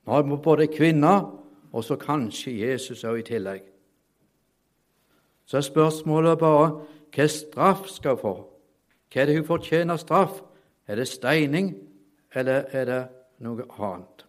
Nå 0.05 0.13
har 0.13 0.23
vi 0.23 0.37
både 0.37 0.67
kvinne 0.67 1.13
og 1.73 1.83
så 1.83 1.97
kanskje 1.99 2.53
Jesus 2.59 3.03
òg 3.03 3.19
i 3.19 3.25
tillegg. 3.27 3.63
Så 5.45 5.57
er 5.57 5.65
spørsmålet 5.65 6.39
bare 6.39 6.69
hva 7.15 7.27
straff 7.27 7.87
skal 7.89 8.15
hun 8.15 8.21
få. 8.21 8.35
Hva 9.11 9.21
er 9.21 9.25
det 9.25 9.35
hun 9.35 9.47
fortjener 9.47 9.97
straff? 9.97 10.41
Er 10.87 10.95
det 10.95 11.07
steining, 11.07 11.73
eller 12.35 12.69
er 12.71 12.85
det 12.85 13.01
noe 13.39 13.65
annet? 13.79 14.25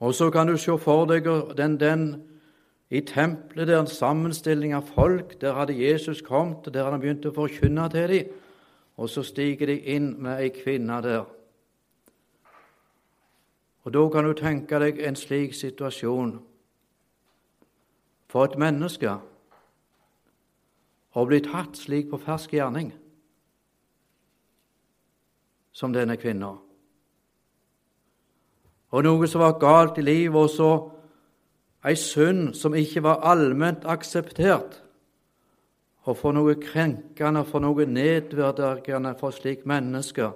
Og 0.00 0.14
så 0.14 0.30
kan 0.30 0.46
du 0.46 0.56
se 0.56 0.78
for 0.78 1.06
deg 1.06 1.26
den, 1.56 1.78
den 1.80 2.04
i 2.90 3.00
tempelet, 3.00 3.68
der 3.68 3.80
en 3.80 3.86
sammenstilling 3.86 4.74
av 4.74 4.86
folk, 4.94 5.40
der 5.40 5.54
hadde 5.54 5.76
Jesus 5.76 6.22
kommet, 6.22 6.66
og 6.66 6.74
der 6.74 6.90
han 6.90 7.00
begynt 7.00 7.26
å 7.28 7.34
forkynne 7.36 7.88
til 7.92 8.08
dem. 8.08 8.36
Og 8.98 9.10
så 9.12 9.22
stiger 9.22 9.68
de 9.70 9.76
inn 9.94 10.14
med 10.22 10.40
ei 10.42 10.48
kvinne 10.50 11.02
der. 11.04 11.26
Og 13.84 13.92
da 13.94 14.04
kan 14.12 14.24
du 14.24 14.32
tenke 14.36 14.80
deg 14.80 14.98
en 15.00 15.16
slik 15.16 15.54
situasjon 15.54 16.38
for 18.28 18.44
et 18.44 18.58
menneske 18.60 19.12
å 21.18 21.24
bli 21.26 21.38
tatt 21.44 21.78
slik 21.78 22.10
på 22.10 22.20
fersk 22.20 22.52
gjerning 22.58 22.90
som 25.72 25.94
denne 25.94 26.18
kvinna 26.20 26.52
og 28.88 29.04
noe 29.04 29.28
som 29.28 29.42
var 29.42 29.58
galt 29.60 29.98
i 30.00 30.04
livet, 30.04 30.36
og 30.36 30.50
så 30.50 30.70
ei 31.88 31.96
synd 31.96 32.52
som 32.56 32.76
ikke 32.76 33.02
var 33.06 33.24
allment 33.26 33.86
akseptert, 33.88 34.80
og 36.08 36.16
for 36.16 36.36
noe 36.36 36.54
krenkende, 36.60 37.44
for 37.44 37.60
noe 37.60 37.84
nedverdigende 37.88 39.14
for 39.20 39.34
slik 39.36 39.66
menneske 39.68 40.30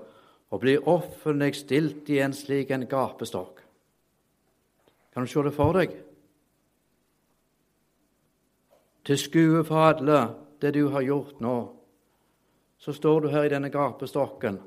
å 0.52 0.60
bli 0.60 0.76
offentlig 0.76 1.54
stilt 1.56 2.10
i 2.12 2.20
en 2.20 2.34
slik 2.36 2.72
en 2.74 2.84
gapestokk. 2.88 3.62
Kan 5.12 5.24
du 5.24 5.32
se 5.32 5.44
det 5.44 5.54
for 5.56 5.76
deg? 5.76 5.94
Til 9.02 9.18
skue 9.18 9.64
for 9.64 9.88
alle 9.92 10.20
det 10.60 10.74
du 10.76 10.84
har 10.92 11.04
gjort 11.04 11.40
nå, 11.40 11.56
så 12.78 12.92
står 12.92 13.24
du 13.24 13.32
her 13.32 13.48
i 13.48 13.54
denne 13.54 13.72
gapestokken 13.72 14.60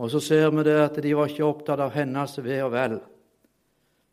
og 0.00 0.08
så 0.08 0.20
ser 0.24 0.48
vi 0.54 0.64
det 0.64 0.78
at 0.80 0.96
de 1.02 1.12
var 1.12 1.28
ikke 1.28 1.44
opptatt 1.44 1.80
av 1.84 1.92
hennes 1.92 2.38
ve 2.40 2.56
og 2.64 2.72
vel, 2.72 2.96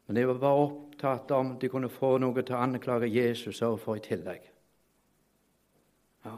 men 0.08 0.18
de 0.18 0.26
var 0.28 0.42
bare 0.42 0.66
opptatt 0.98 1.32
om 1.32 1.58
de 1.60 1.70
kunne 1.70 1.90
få 1.90 2.18
noe 2.18 2.42
til 2.42 2.56
å 2.56 2.62
anklage 2.66 3.10
Jesus 3.12 3.62
overfor 3.62 3.98
i 3.98 4.02
tillegg. 4.02 4.42
Ja, 6.26 6.38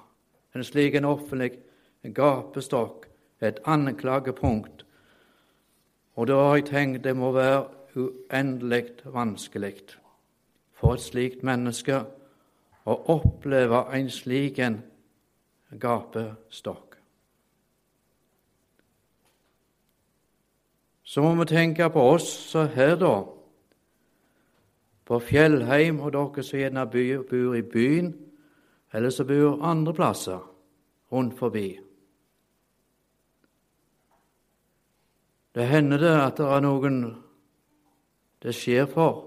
En 0.56 0.64
slik 0.64 0.96
en 0.96 1.06
offentlig 1.06 1.60
gapestokk, 2.04 3.08
et 3.42 3.60
anklagepunkt. 3.66 4.84
Og 6.16 6.28
da 6.28 6.36
har 6.36 6.56
jeg 6.56 6.66
tenkt 6.66 7.04
det 7.04 7.16
må 7.16 7.32
være 7.32 7.70
uendelig 7.96 9.00
vanskelig 9.06 9.96
for 10.74 10.94
et 10.94 11.02
slikt 11.02 11.44
menneske 11.44 12.04
å 12.86 12.96
oppleve 13.08 13.86
en 13.96 14.10
slik 14.10 14.60
en 14.60 14.82
gapestokk. 15.72 16.98
Så 21.04 21.22
må 21.22 21.34
vi 21.40 21.46
tenke 21.46 21.90
på 21.90 22.02
oss 22.12 22.54
her, 22.76 22.96
da. 23.00 23.39
På 25.10 25.18
Fjellheim 25.20 26.00
og 26.06 26.14
dere 26.14 26.44
som 26.46 26.60
gjerne 26.60 26.86
bor 26.86 27.56
i 27.58 27.66
byen, 27.66 28.12
eller 28.94 29.10
som 29.10 29.28
bor 29.28 29.64
andre 29.66 29.94
plasser 29.98 30.44
rundt 31.12 31.38
forbi. 31.40 31.80
Det 35.56 35.66
hender 35.68 35.98
det 35.98 36.14
at 36.14 36.38
det 36.38 36.46
er 36.46 36.62
noen 36.62 37.00
det 38.44 38.54
skjer 38.56 38.86
for. 38.88 39.26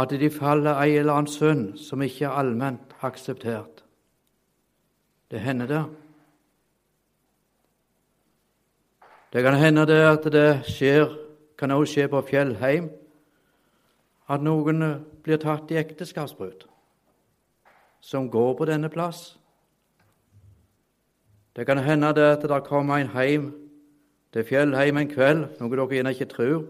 At 0.00 0.10
de 0.10 0.30
faller 0.32 0.80
ei 0.82 0.96
eller 0.98 1.14
annen 1.14 1.30
synd 1.30 1.66
som 1.78 2.02
ikke 2.02 2.24
er 2.26 2.40
allment 2.40 2.96
akseptert. 3.04 3.84
Det 5.30 5.42
hender 5.44 5.70
det. 5.70 5.84
Det 9.32 9.42
kan 9.42 9.54
hende 9.58 9.86
det 9.86 10.00
at 10.08 10.26
det 10.32 10.48
skjer, 10.66 11.10
kan 11.58 11.70
også 11.70 11.92
skje 11.92 12.08
på 12.08 12.20
Fjellheim, 12.28 12.90
at 14.28 14.42
noen 14.42 14.82
blir 15.22 15.40
tatt 15.40 15.70
i 15.70 15.78
ekteskapsbrudd, 15.80 16.64
som 18.00 18.30
går 18.30 18.54
på 18.56 18.68
denne 18.68 18.88
plass. 18.88 19.34
Det 21.56 21.66
kan 21.66 21.78
hende 21.78 22.14
det 22.16 22.30
at 22.32 22.42
det 22.42 22.64
kommer 22.64 22.98
en 22.98 23.12
heim 23.14 23.52
til 24.32 24.44
Fjellheim 24.44 24.96
en 24.98 25.10
kveld, 25.10 25.44
noe 25.60 25.76
dere 25.76 25.86
gjerne 25.92 26.14
ikke 26.16 26.32
tror, 26.32 26.64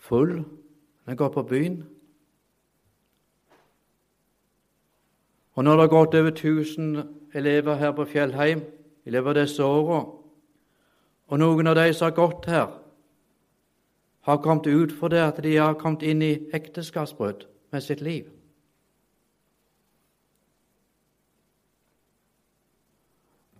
full, 0.00 0.44
men 1.04 1.16
går 1.16 1.28
på 1.34 1.42
byen. 1.42 1.82
Og 5.58 5.64
når 5.64 5.72
det 5.76 5.80
har 5.80 5.92
gått 5.92 6.14
over 6.14 6.30
1000 6.30 7.02
elever 7.34 7.74
her 7.74 7.92
på 7.92 8.04
Fjellheim 8.04 8.62
i 9.04 9.10
løpet 9.10 9.28
av 9.28 9.34
disse 9.42 9.64
åra, 9.64 10.04
og 11.28 11.38
noen 11.38 11.66
av 11.66 11.76
de 11.76 11.92
som 11.92 12.08
har 12.08 12.16
gått 12.16 12.46
her, 12.48 12.70
har 14.28 14.42
kommet 14.42 14.66
ut 14.66 14.92
for 14.92 15.12
det 15.12 15.22
at 15.24 15.40
de 15.42 15.56
har 15.56 15.78
kommet 15.80 16.04
inn 16.04 16.22
i 16.22 16.34
ekteskapsbrudd 16.56 17.46
med 17.72 17.84
sitt 17.84 18.02
liv. 18.04 18.28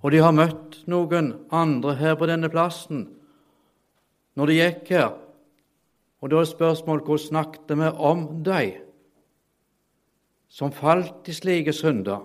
Og 0.01 0.13
de 0.13 0.21
har 0.25 0.33
møtt 0.33 0.81
noen 0.89 1.35
andre 1.53 1.97
her 1.99 2.15
på 2.17 2.29
denne 2.29 2.49
plassen 2.53 3.05
når 4.39 4.49
de 4.49 4.57
gikk 4.57 4.93
her. 4.95 5.11
Og 6.21 6.33
da 6.33 6.41
er 6.41 6.49
spørsmålet 6.49 7.05
hvordan 7.09 7.27
snakket 7.27 7.75
vi 7.81 7.91
om 7.97 8.25
dem 8.45 8.87
som 10.51 10.73
falt 10.75 11.29
i 11.31 11.35
slike 11.37 11.73
synder, 11.73 12.25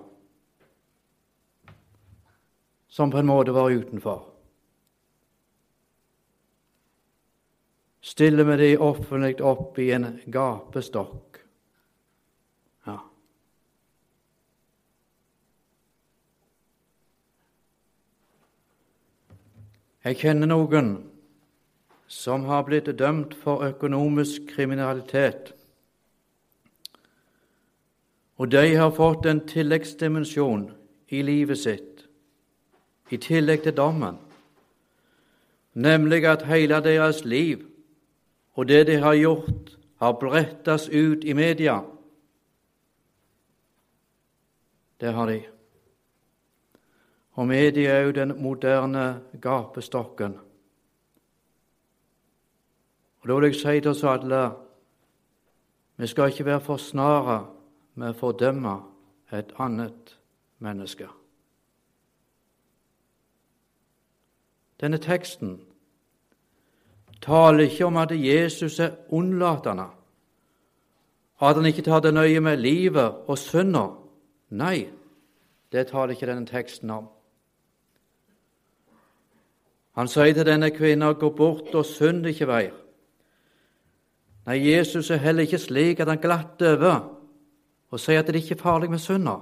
som 2.90 3.12
på 3.12 3.20
en 3.20 3.30
måte 3.30 3.54
var 3.54 3.70
utenfor? 3.72 4.35
Stiller 8.06 8.44
vi 8.44 8.58
dem 8.58 8.82
offentlig 8.82 9.42
opp 9.42 9.80
i 9.80 9.90
en 9.92 10.20
gapestokk. 10.30 11.40
Ja. 12.86 13.00
Jeg 20.06 20.22
kjenner 20.22 20.54
noen 20.54 20.94
som 22.06 22.46
har 22.46 22.68
blitt 22.70 22.94
dømt 22.94 23.34
for 23.42 23.66
økonomisk 23.66 24.54
kriminalitet. 24.54 25.56
Og 28.38 28.52
de 28.54 28.76
har 28.76 28.94
fått 28.94 29.26
en 29.26 29.42
tilleggsdimensjon 29.50 30.68
i 31.10 31.26
livet 31.26 31.58
sitt, 31.58 32.04
i 33.10 33.18
tillegg 33.18 33.64
til 33.66 33.74
dommen, 33.78 34.20
nemlig 35.74 36.28
at 36.30 36.46
hele 36.46 36.84
deres 36.86 37.26
liv 37.26 37.72
og 38.56 38.68
det 38.68 38.88
de 38.88 38.96
har 38.96 39.14
gjort, 39.14 39.78
har 40.00 40.14
brettes 40.20 40.90
ut 40.90 41.24
i 41.24 41.34
media. 41.34 41.82
Det 45.00 45.14
har 45.14 45.28
de. 45.28 45.42
Og 47.36 47.48
media 47.48 47.92
er 47.92 48.02
jo 48.02 48.12
den 48.12 48.42
moderne 48.42 49.22
gapestokken. 49.42 50.40
Og 53.20 53.28
Da 53.28 53.34
vil 53.34 53.44
jeg 53.44 53.56
si 53.56 53.82
til 53.82 53.92
oss 53.92 54.04
alle 54.04 54.52
vi 55.98 56.08
skal 56.08 56.30
ikke 56.30 56.46
være 56.46 56.60
for 56.60 56.78
snare 56.78 57.46
med 57.96 58.10
å 58.10 58.18
fordømme 58.20 58.74
et 59.32 59.54
annet 59.60 60.18
menneske. 60.60 61.08
Denne 64.82 64.98
teksten 64.98 65.62
taler 67.22 67.60
ikke 67.60 67.86
om 67.86 67.98
at 67.98 68.12
Jesus 68.12 68.80
er 68.80 68.96
unnlatende, 69.10 69.88
at 71.42 71.56
han 71.56 71.66
ikke 71.66 71.82
tar 71.82 72.00
det 72.00 72.14
nøye 72.14 72.40
med 72.40 72.58
livet 72.58 73.28
og 73.28 73.38
synda. 73.38 73.88
Nei, 74.50 74.88
det 75.72 75.88
taler 75.88 76.16
ikke 76.16 76.28
denne 76.30 76.48
teksten 76.48 76.90
om. 76.90 77.08
Han 79.96 80.08
sier 80.08 80.34
til 80.34 80.46
denne 80.46 80.72
kvinna, 80.72 81.14
'Gå 81.14 81.30
bort 81.30 81.76
og 81.76 81.86
synd 81.86 82.26
ikke 82.26 82.46
mer'. 82.46 82.74
Nei, 84.46 84.76
Jesus 84.76 85.10
er 85.10 85.18
heller 85.18 85.42
ikke 85.42 85.58
slik 85.58 86.00
at 86.00 86.08
han 86.08 86.22
glatt 86.22 86.62
over 86.62 87.16
og 87.92 88.00
sier 88.00 88.20
at 88.20 88.28
det 88.28 88.36
ikke 88.36 88.56
er 88.56 88.62
farlig 88.62 88.90
med 88.90 89.00
synder. 89.00 89.40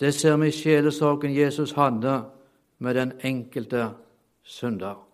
Det 0.00 0.14
ser 0.14 0.36
vi 0.36 0.48
i 0.48 0.50
sjelesorgen 0.50 1.34
Jesus 1.36 1.72
hadde 1.72 2.24
med 2.78 2.94
den 2.94 3.12
enkelte 3.24 3.90
synder. 4.42 5.07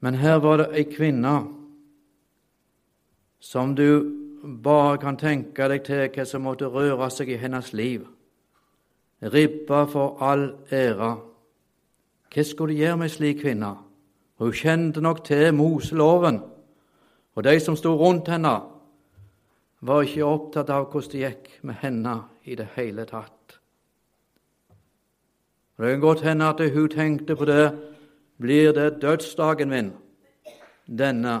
Men 0.00 0.14
her 0.14 0.38
var 0.40 0.56
det 0.56 0.70
ei 0.74 0.86
kvinne 0.88 1.34
som 3.40 3.74
du 3.74 4.16
bare 4.62 4.98
kan 5.00 5.18
tenke 5.20 5.68
deg 5.68 5.84
til 5.84 6.06
hva 6.08 6.24
som 6.28 6.44
måtte 6.44 6.68
røre 6.72 7.10
seg 7.12 7.32
i 7.32 7.40
hennes 7.40 7.72
liv. 7.76 8.06
Ribba 9.20 9.84
for 9.88 10.20
all 10.24 10.46
ære. 10.72 11.12
Hva 12.30 12.44
skulle 12.44 12.74
du 12.74 12.80
gjøre 12.80 12.96
med 13.00 13.10
ei 13.10 13.14
slik 13.16 13.42
kvinne? 13.42 13.74
Hun 14.40 14.56
kjente 14.56 15.02
nok 15.04 15.24
til 15.24 15.52
Moseloven, 15.52 16.40
og 17.36 17.44
de 17.44 17.60
som 17.60 17.76
sto 17.76 17.92
rundt 18.00 18.30
henne, 18.32 18.54
var 19.80 20.04
ikke 20.04 20.24
opptatt 20.24 20.70
av 20.72 20.88
hvordan 20.88 21.12
det 21.12 21.20
gikk 21.20 21.50
med 21.68 21.80
henne 21.82 22.14
i 22.44 22.56
det 22.56 22.68
hele 22.76 23.04
tatt. 23.08 23.58
Det 25.80 25.92
kan 25.92 26.00
godt 26.00 26.24
hende 26.24 26.48
at 26.48 26.60
hun 26.72 26.88
tenkte 26.92 27.36
på 27.36 27.44
det 27.48 27.64
blir 28.40 28.72
det 28.72 29.02
dødsdagen 29.02 29.68
min 29.68 29.92
denne 30.98 31.40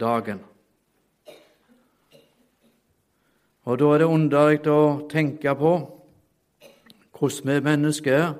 dagen. 0.00 0.40
Og 3.64 3.78
da 3.78 3.84
er 3.84 3.98
det 3.98 4.08
underlig 4.08 4.66
å 4.68 5.08
tenke 5.08 5.54
på 5.56 5.74
hvordan 7.14 7.48
vi 7.48 7.60
mennesker 7.64 8.16
er, 8.16 8.32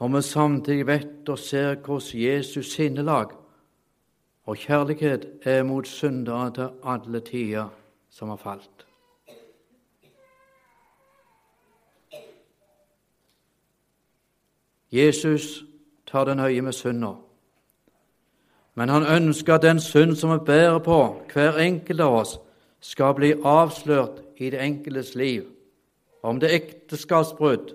når 0.00 0.08
vi 0.14 0.22
samtidig 0.22 0.86
vet 0.86 1.28
og 1.28 1.38
ser 1.38 1.74
hvordan 1.74 2.20
Jesus 2.20 2.74
sinnelag 2.74 3.32
og 4.46 4.56
kjærlighet 4.56 5.26
er 5.42 5.62
mot 5.62 5.86
syndere 5.86 6.50
til 6.54 6.70
alle 6.84 7.20
tider 7.20 7.68
som 8.10 8.28
har 8.28 8.36
falt. 8.36 8.86
Jesus 14.92 15.69
tar 16.10 16.26
det 16.26 16.36
nøye 16.36 16.62
med 16.62 16.74
synda, 16.74 17.14
men 18.74 18.88
han 18.88 19.06
ønsker 19.06 19.54
at 19.54 19.62
den 19.62 19.80
synd 19.80 20.16
som 20.16 20.32
vi 20.32 20.44
bærer 20.46 20.78
på, 20.78 20.98
hver 21.32 21.58
enkelt 21.58 22.00
av 22.00 22.14
oss, 22.22 22.38
skal 22.80 23.14
bli 23.14 23.34
avslørt 23.44 24.22
i 24.40 24.50
det 24.50 24.62
enkeltes 24.62 25.14
liv. 25.14 25.44
Om 26.22 26.40
det 26.40 26.48
er 26.48 26.56
ekteskapsbrudd, 26.62 27.74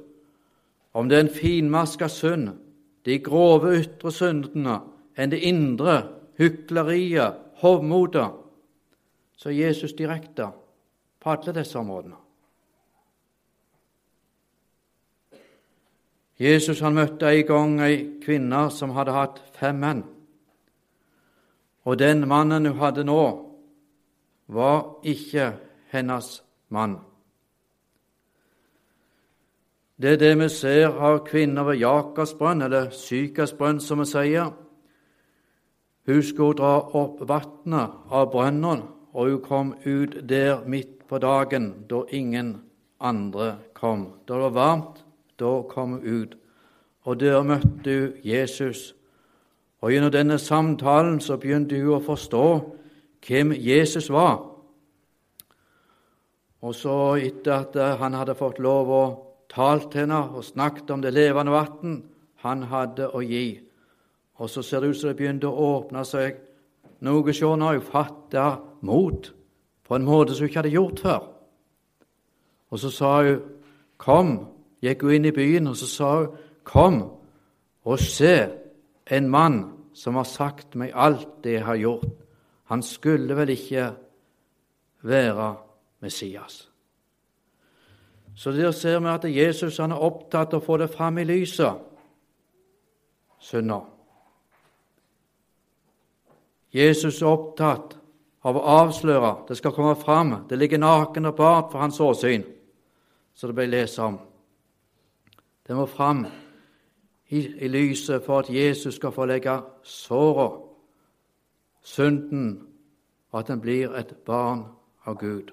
om 0.94 1.10
det 1.10 1.18
er 1.18 1.26
en 1.28 1.36
finmaska 1.36 2.08
synd, 2.08 2.50
de 3.06 3.20
grove 3.20 3.76
ytre 3.78 4.12
syndene 4.12 4.80
enn 5.18 5.32
det 5.32 5.44
indre, 5.46 6.02
hykleriet, 6.40 7.38
hovmodet, 7.62 8.28
så 9.38 9.50
er 9.50 9.68
Jesus 9.68 9.94
direkte 9.94 10.50
på 11.22 11.32
alle 11.32 11.54
disse 11.54 11.78
områdene. 11.80 12.25
Jesus 16.40 16.82
han 16.84 16.98
møtte 16.98 17.30
en 17.32 17.48
gang 17.48 17.80
ei 17.86 17.98
kvinne 18.24 18.68
som 18.72 18.92
hadde 18.96 19.16
hatt 19.16 19.40
fem 19.56 19.80
menn. 19.80 20.04
Og 21.86 22.00
den 22.00 22.26
mannen 22.28 22.66
hun 22.66 22.80
hadde 22.80 23.06
nå, 23.08 23.24
var 24.48 25.00
ikke 25.04 25.54
hennes 25.94 26.42
mann. 26.70 26.98
Det 29.96 30.12
er 30.12 30.20
det 30.20 30.34
vi 30.42 30.50
ser 30.52 30.98
av 31.00 31.22
kvinner 31.24 31.64
ved 31.64 31.80
Jakobsbrønn, 31.80 32.66
eller 32.66 32.90
Sykasbrønn, 32.92 33.80
som 33.80 34.02
vi 34.04 34.10
sier. 34.10 34.52
Hun 36.06 36.22
skulle 36.24 36.58
dra 36.60 36.74
opp 37.00 37.24
vannet 37.24 38.12
av 38.12 38.28
brønnen, 38.34 38.84
og 39.16 39.30
hun 39.30 39.42
kom 39.42 39.74
ut 39.86 40.20
der 40.28 40.66
midt 40.68 41.08
på 41.08 41.18
dagen, 41.24 41.86
da 41.88 42.04
ingen 42.12 42.58
andre 43.00 43.56
kom. 43.74 44.10
Da 44.28 44.36
det 44.36 44.42
var 44.50 44.58
varmt, 44.60 45.05
da 45.40 45.62
kom 45.70 45.98
hun 45.98 46.22
ut, 46.22 46.38
og 47.04 47.20
der 47.20 47.44
møtte 47.44 48.00
hun 48.00 48.14
Jesus. 48.24 48.96
Og 49.82 49.92
gjennom 49.92 50.12
denne 50.12 50.40
samtalen 50.40 51.20
så 51.22 51.38
begynte 51.38 51.78
hun 51.78 52.00
å 52.00 52.04
forstå 52.04 52.46
hvem 53.28 53.54
Jesus 53.54 54.10
var. 54.10 54.40
Og 56.66 56.74
så, 56.74 56.96
etter 57.22 57.54
at 57.54 58.00
han 58.00 58.18
hadde 58.18 58.38
fått 58.38 58.60
lov 58.64 58.90
å 58.90 59.04
tale 59.52 59.86
til 59.92 60.06
henne 60.06 60.24
og 60.34 60.46
snakket 60.46 60.90
om 60.92 61.04
det 61.04 61.14
levende 61.14 61.54
vann 61.54 62.00
han 62.46 62.66
hadde 62.70 63.12
å 63.14 63.22
gi, 63.22 63.60
og 64.36 64.50
så 64.50 64.62
ser 64.66 64.82
det 64.82 64.90
ut 64.92 64.98
som 65.00 65.10
det 65.10 65.18
begynte 65.20 65.50
å 65.50 65.70
åpne 65.78 66.04
seg 66.06 66.42
noe 67.06 67.34
se 67.34 67.46
nå 67.46 67.70
hun 67.72 67.86
fatta 67.86 68.48
mot 68.86 69.30
på 69.86 69.96
en 69.96 70.06
måte 70.06 70.34
som 70.34 70.46
hun 70.46 70.50
ikke 70.50 70.62
hadde 70.64 70.74
gjort 70.74 71.04
før. 71.06 71.24
Og 72.72 72.80
så 72.80 72.90
sa 72.90 73.22
hun 73.24 73.42
'Kom', 73.98 74.55
gikk 74.86 75.06
hun 75.06 75.18
inn 75.18 75.30
i 75.30 75.34
byen, 75.36 75.68
og 75.68 75.76
så 75.78 75.88
sa 75.88 76.18
hun, 76.18 76.38
'Kom 76.64 77.12
og 77.84 78.00
se 78.00 78.50
en 79.12 79.30
mann 79.30 79.74
som 79.94 80.16
har 80.16 80.24
sagt 80.24 80.76
meg 80.76 80.92
alt 80.94 81.44
det 81.44 81.54
jeg 81.54 81.66
har 81.66 81.76
gjort.' 81.76 82.26
Han 82.66 82.82
skulle 82.82 83.36
vel 83.36 83.50
ikke 83.50 83.94
være 85.02 85.56
Messias. 86.00 86.70
Så 88.36 88.52
der 88.52 88.72
ser 88.72 89.00
vi 89.00 89.08
at 89.08 89.36
Jesus 89.36 89.78
han 89.78 89.92
er 89.92 90.02
opptatt 90.02 90.54
av 90.54 90.62
å 90.62 90.66
få 90.66 90.78
det 90.78 90.90
fram 90.90 91.18
i 91.18 91.24
lyset, 91.24 91.74
synder. 93.40 93.86
Jesus 96.74 97.22
er 97.22 97.32
opptatt 97.32 97.96
av 98.44 98.58
å 98.60 98.66
avsløre. 98.82 99.48
Det 99.48 99.58
skal 99.58 99.72
komme 99.72 99.96
fram. 99.96 100.36
Det 100.50 100.58
ligger 100.60 100.82
naken 100.82 101.32
og 101.32 101.38
bart 101.38 101.72
for 101.72 101.80
hans 101.80 102.00
åsyn, 102.00 102.44
som 103.34 103.50
det 103.50 103.56
ble 103.56 103.70
lest 103.72 104.00
om. 104.04 104.20
Det 105.68 105.76
må 105.76 105.86
fram 105.86 106.26
i, 107.30 107.40
i, 107.40 107.68
lyset 107.68 108.24
for 108.26 108.40
at 108.40 108.50
Jesus 108.50 108.96
skal 108.96 109.12
få 109.12 109.26
legge 109.26 109.62
såret, 109.84 110.62
synden, 111.82 112.68
og 113.32 113.40
at 113.40 113.50
en 113.50 113.62
blir 113.62 113.94
et 113.98 114.16
barn 114.26 114.66
av 115.06 115.18
Gud. 115.18 115.52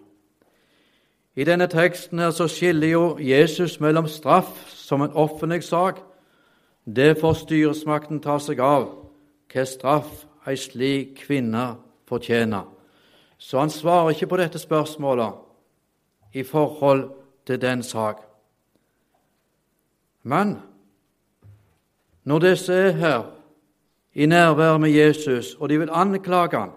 I 1.36 1.44
denne 1.44 1.66
teksten 1.66 2.18
her 2.18 2.30
så 2.30 2.48
skiller 2.48 2.88
jo 2.88 3.04
Jesus 3.18 3.80
mellom 3.80 4.08
straff 4.08 4.68
som 4.68 5.02
en 5.02 5.12
offentlig 5.12 5.62
sak. 5.64 6.02
Det 6.84 7.16
får 7.20 7.32
styresmakten 7.32 8.20
ta 8.20 8.36
seg 8.38 8.60
av, 8.60 8.90
hva 9.52 9.64
straff 9.64 10.26
ei 10.46 10.56
slik 10.56 11.22
kvinne 11.24 11.76
fortjener. 12.08 12.68
Så 13.38 13.58
han 13.58 13.70
svarer 13.70 14.12
ikke 14.12 14.26
på 14.26 14.36
dette 14.36 14.58
spørsmålet 14.58 15.32
i 16.34 16.42
forhold 16.42 17.10
til 17.46 17.60
den 17.60 17.82
sak. 17.82 18.31
Men 20.22 20.56
når 22.24 22.38
disse 22.38 22.74
er 22.74 22.90
her 22.90 23.22
i 24.14 24.26
nærvær 24.26 24.78
med 24.78 24.90
Jesus, 24.90 25.54
og 25.54 25.68
de 25.68 25.78
vil 25.78 25.90
anklage 25.92 26.58
ham, 26.58 26.70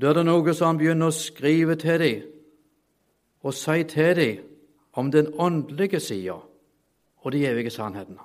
da 0.00 0.08
er 0.08 0.18
det 0.18 0.26
noe 0.28 0.54
som 0.54 0.74
han 0.74 0.78
begynner 0.78 1.08
å 1.08 1.16
skrive 1.16 1.78
til 1.80 2.02
dem 2.02 2.24
og 3.46 3.54
si 3.56 3.84
til 3.88 4.16
dem 4.16 4.42
om 4.92 5.08
den 5.12 5.30
åndelige 5.38 6.00
sida 6.00 6.36
og 7.22 7.32
de 7.32 7.46
evige 7.48 7.70
sannhetene. 7.70 8.20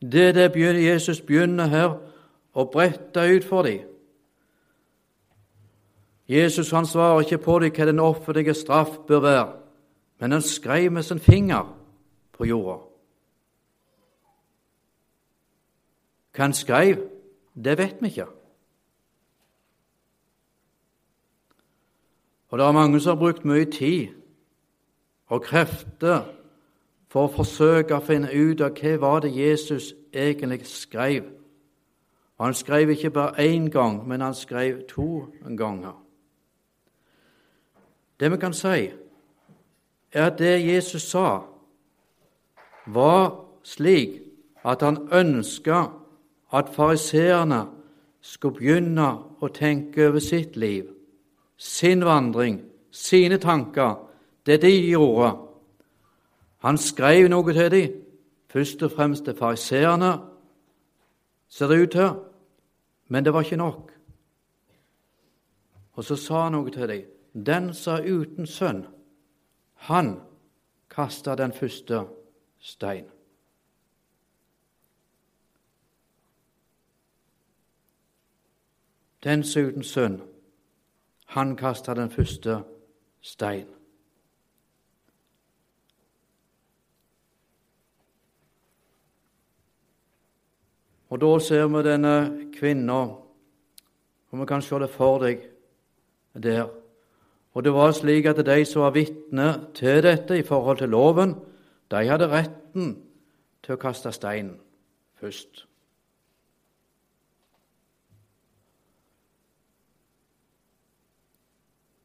Det 0.00 0.28
er 0.28 0.48
det 0.48 0.84
Jesus 0.84 1.20
begynner 1.20 1.66
her 1.66 1.96
å 2.52 2.64
brette 2.64 3.24
ut 3.36 3.44
for 3.44 3.62
dem. 3.62 3.86
Jesus 6.28 6.70
han 6.70 6.86
svarer 6.86 7.24
ikke 7.24 7.42
på 7.42 7.58
dem 7.58 7.72
hva 7.74 7.86
den 7.86 8.00
offentlige 8.00 8.54
straff 8.54 8.98
bør 9.08 9.20
være, 9.20 9.59
men 10.20 10.32
han 10.32 10.42
skrev 10.42 10.92
med 10.92 11.02
sin 11.02 11.20
finger 11.20 11.76
på 12.32 12.44
jorda. 12.44 12.82
Hva 16.34 16.44
han 16.44 16.52
skrev, 16.54 17.00
det 17.64 17.78
vet 17.78 17.96
vi 18.00 18.08
ikke. 18.12 18.26
Og 22.48 22.58
det 22.58 22.66
er 22.66 22.72
mange 22.72 23.00
som 23.00 23.16
har 23.16 23.20
brukt 23.20 23.44
mye 23.44 23.64
tid 23.64 24.08
og 25.26 25.42
krefter 25.42 26.26
for 27.10 27.26
å 27.26 27.34
forsøke 27.34 27.96
å 27.96 28.04
finne 28.04 28.30
ut 28.30 28.60
av 28.60 28.76
hva 28.76 28.96
var 29.00 29.20
det 29.24 29.34
Jesus 29.34 29.94
egentlig 30.12 30.66
skrev. 30.66 31.24
Og 32.38 32.46
Han 32.46 32.54
skrev 32.54 32.90
ikke 32.90 33.10
bare 33.10 33.40
én 33.40 33.68
gang, 33.70 34.08
men 34.08 34.20
han 34.20 34.34
skrev 34.34 34.82
to 34.88 35.26
ganger. 35.56 35.92
Det 38.20 38.30
vi 38.32 38.36
kan 38.36 38.54
si, 38.54 38.90
er 40.12 40.26
at 40.26 40.38
det 40.38 40.66
Jesus 40.66 41.02
sa, 41.02 41.40
var 42.86 43.44
slik 43.62 44.20
at 44.64 44.82
han 44.82 45.08
ønska 45.12 45.84
at 46.52 46.72
fariseerne 46.74 47.66
skulle 48.20 48.58
begynne 48.58 49.10
å 49.40 49.48
tenke 49.54 50.08
over 50.08 50.18
sitt 50.18 50.56
liv, 50.56 50.88
sin 51.56 52.04
vandring, 52.04 52.60
sine 52.90 53.38
tanker, 53.38 53.94
det 54.46 54.62
de 54.62 54.72
gjorde 54.90 55.30
han 56.60 56.78
skrev 56.78 57.28
noe 57.28 57.52
til 57.56 57.70
dem 57.72 57.92
først 58.50 58.82
og 58.82 58.92
fremst 58.92 59.24
til 59.24 59.36
fariseerne, 59.36 60.18
ser 61.48 61.68
det 61.68 61.82
ut 61.82 61.90
til, 61.90 62.10
men 63.08 63.24
det 63.24 63.32
var 63.32 63.42
ikke 63.42 63.56
nok. 63.56 63.92
Og 65.92 66.04
så 66.04 66.16
sa 66.16 66.42
han 66.42 66.52
noe 66.52 66.70
til 66.70 66.88
dem. 66.88 67.06
Den 67.46 67.74
som 67.74 67.96
er 67.96 68.10
uten 68.10 68.46
sønn, 68.46 68.84
han 69.80 70.20
kasta 70.88 71.34
den 71.34 71.52
første 71.52 72.04
stein. 72.58 73.06
Den 79.24 79.44
som 79.44 79.62
uten 79.62 79.84
sønn, 79.84 80.20
han 81.26 81.56
kasta 81.56 81.94
den 81.94 82.10
første 82.10 82.62
stein. 83.20 83.68
Og 91.08 91.20
da 91.20 91.30
ser 91.38 91.66
vi 91.66 91.82
denne 91.88 92.14
kvinna, 92.58 93.00
og 94.30 94.40
vi 94.40 94.46
kan 94.46 94.62
se 94.62 94.78
det 94.78 94.90
for 94.90 95.24
deg 95.24 95.48
der. 96.36 96.79
Og 97.54 97.64
det 97.64 97.72
var 97.74 97.92
slik 97.92 98.26
at 98.30 98.46
de 98.46 98.64
som 98.64 98.82
var 98.82 98.94
vitne 98.94 99.48
til 99.74 100.02
dette 100.02 100.38
i 100.38 100.46
forhold 100.46 100.78
til 100.78 100.88
loven, 100.88 101.34
de 101.90 102.06
hadde 102.06 102.30
retten 102.30 102.92
til 103.62 103.74
å 103.74 103.80
kaste 103.80 104.12
stein 104.14 104.54
først. 105.18 105.66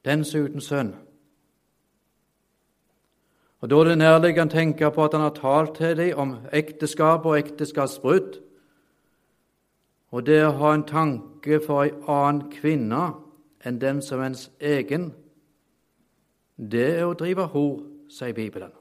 Den 0.06 0.26
som 0.26 0.46
uten 0.46 0.62
sønn. 0.62 0.96
Og 3.62 3.70
Da 3.70 3.76
er 3.80 3.84
det 3.84 3.98
nærliggende 3.98 4.54
å 4.54 4.58
tenke 4.58 4.90
på 4.94 5.06
at 5.06 5.14
han 5.14 5.22
har 5.22 5.34
talt 5.34 5.76
til 5.76 5.98
dem 5.98 6.18
om 6.18 6.34
ekteskap 6.54 7.26
og 7.26 7.38
ekteskapsbrudd. 7.40 8.36
Og 10.12 10.26
det 10.26 10.44
å 10.46 10.52
ha 10.60 10.74
en 10.74 10.84
tanke 10.86 11.58
for 11.66 11.84
ei 11.84 11.94
annen 12.06 12.52
kvinne 12.52 13.16
enn 13.66 13.80
den 13.82 14.02
som 14.06 14.22
ens 14.22 14.52
egen, 14.62 15.14
det 16.58 16.88
er 17.00 17.06
å 17.06 17.16
drive 17.18 17.48
hor, 17.52 17.84
sier 18.10 18.34
Bibelen. 18.34 18.72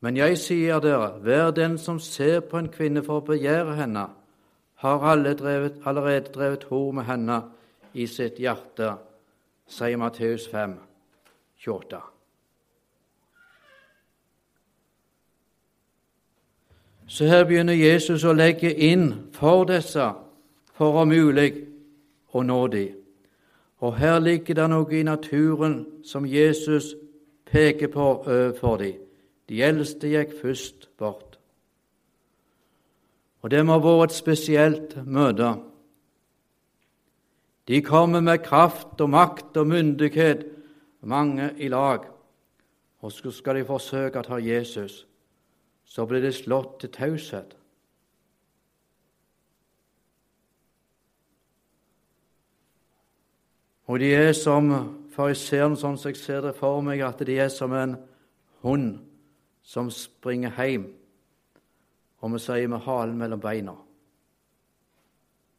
Men 0.00 0.16
jeg 0.16 0.38
sier 0.40 0.80
dere, 0.80 1.12
hver 1.20 1.50
den 1.52 1.76
som 1.78 1.98
ser 2.00 2.40
på 2.40 2.58
en 2.58 2.70
kvinne 2.72 3.02
for 3.04 3.20
å 3.20 3.26
begjære 3.26 3.74
henne, 3.76 4.06
har 4.80 5.16
drevet, 5.36 5.82
allerede 5.84 6.32
drevet 6.32 6.64
hor 6.64 6.92
med 6.92 7.04
henne 7.04 7.42
i 7.92 8.06
sitt 8.06 8.38
hjerte, 8.40 8.94
sier 9.68 9.96
Matteus 10.00 10.48
5, 10.48 10.78
28. 11.58 12.00
Så 17.10 17.26
her 17.26 17.44
begynner 17.44 17.74
Jesus 17.74 18.24
å 18.24 18.32
legge 18.32 18.70
inn 18.72 19.30
for 19.34 19.64
disse 19.68 20.12
for 20.78 21.02
om 21.02 21.10
mulig 21.10 21.50
å 22.32 22.42
nå 22.46 22.60
dem. 22.72 22.99
Og 23.80 23.96
her 23.96 24.18
ligger 24.20 24.54
det 24.54 24.68
noe 24.70 24.92
i 24.92 25.02
naturen 25.06 25.80
som 26.04 26.26
Jesus 26.28 26.94
peker 27.48 27.88
på 27.88 28.06
overfor 28.20 28.76
dem. 28.82 29.00
De 29.48 29.62
eldste 29.66 30.12
gikk 30.12 30.36
først 30.42 30.88
bort. 30.98 31.38
Og 33.40 33.50
det 33.50 33.64
må 33.64 33.78
ha 33.78 33.82
vært 33.82 34.12
et 34.12 34.20
spesielt 34.20 34.96
møte. 35.06 35.54
De 37.68 37.80
kommer 37.82 38.20
med 38.20 38.44
kraft 38.44 39.00
og 39.00 39.10
makt 39.10 39.56
og 39.56 39.70
myndighet, 39.70 40.44
mange 41.00 41.54
i 41.56 41.68
lag, 41.72 42.04
og 43.00 43.12
så 43.12 43.32
skal 43.32 43.56
de 43.56 43.64
forsøke 43.64 44.20
å 44.20 44.26
ta 44.26 44.36
Jesus 44.42 45.06
så 45.90 46.06
blir 46.06 46.22
de 46.22 46.30
slått 46.32 46.78
til 46.80 46.92
taushet. 46.94 47.56
Og 53.90 53.98
de 53.98 54.12
er 54.14 54.30
som 54.38 54.68
fariseeren, 55.10 55.74
sånn 55.74 55.96
som 55.98 56.12
jeg 56.12 56.20
ser 56.20 56.44
det 56.44 56.52
for 56.54 56.78
meg, 56.86 57.00
at 57.02 57.24
de 57.26 57.34
er 57.42 57.48
som 57.50 57.72
en 57.74 57.96
hund 58.62 59.00
som 59.66 59.90
springer 59.90 60.54
hjem, 60.54 60.84
og 62.22 62.36
vi 62.36 62.42
sier 62.44 62.70
med 62.70 62.84
halen 62.86 63.18
mellom 63.18 63.42
beina. 63.42 63.74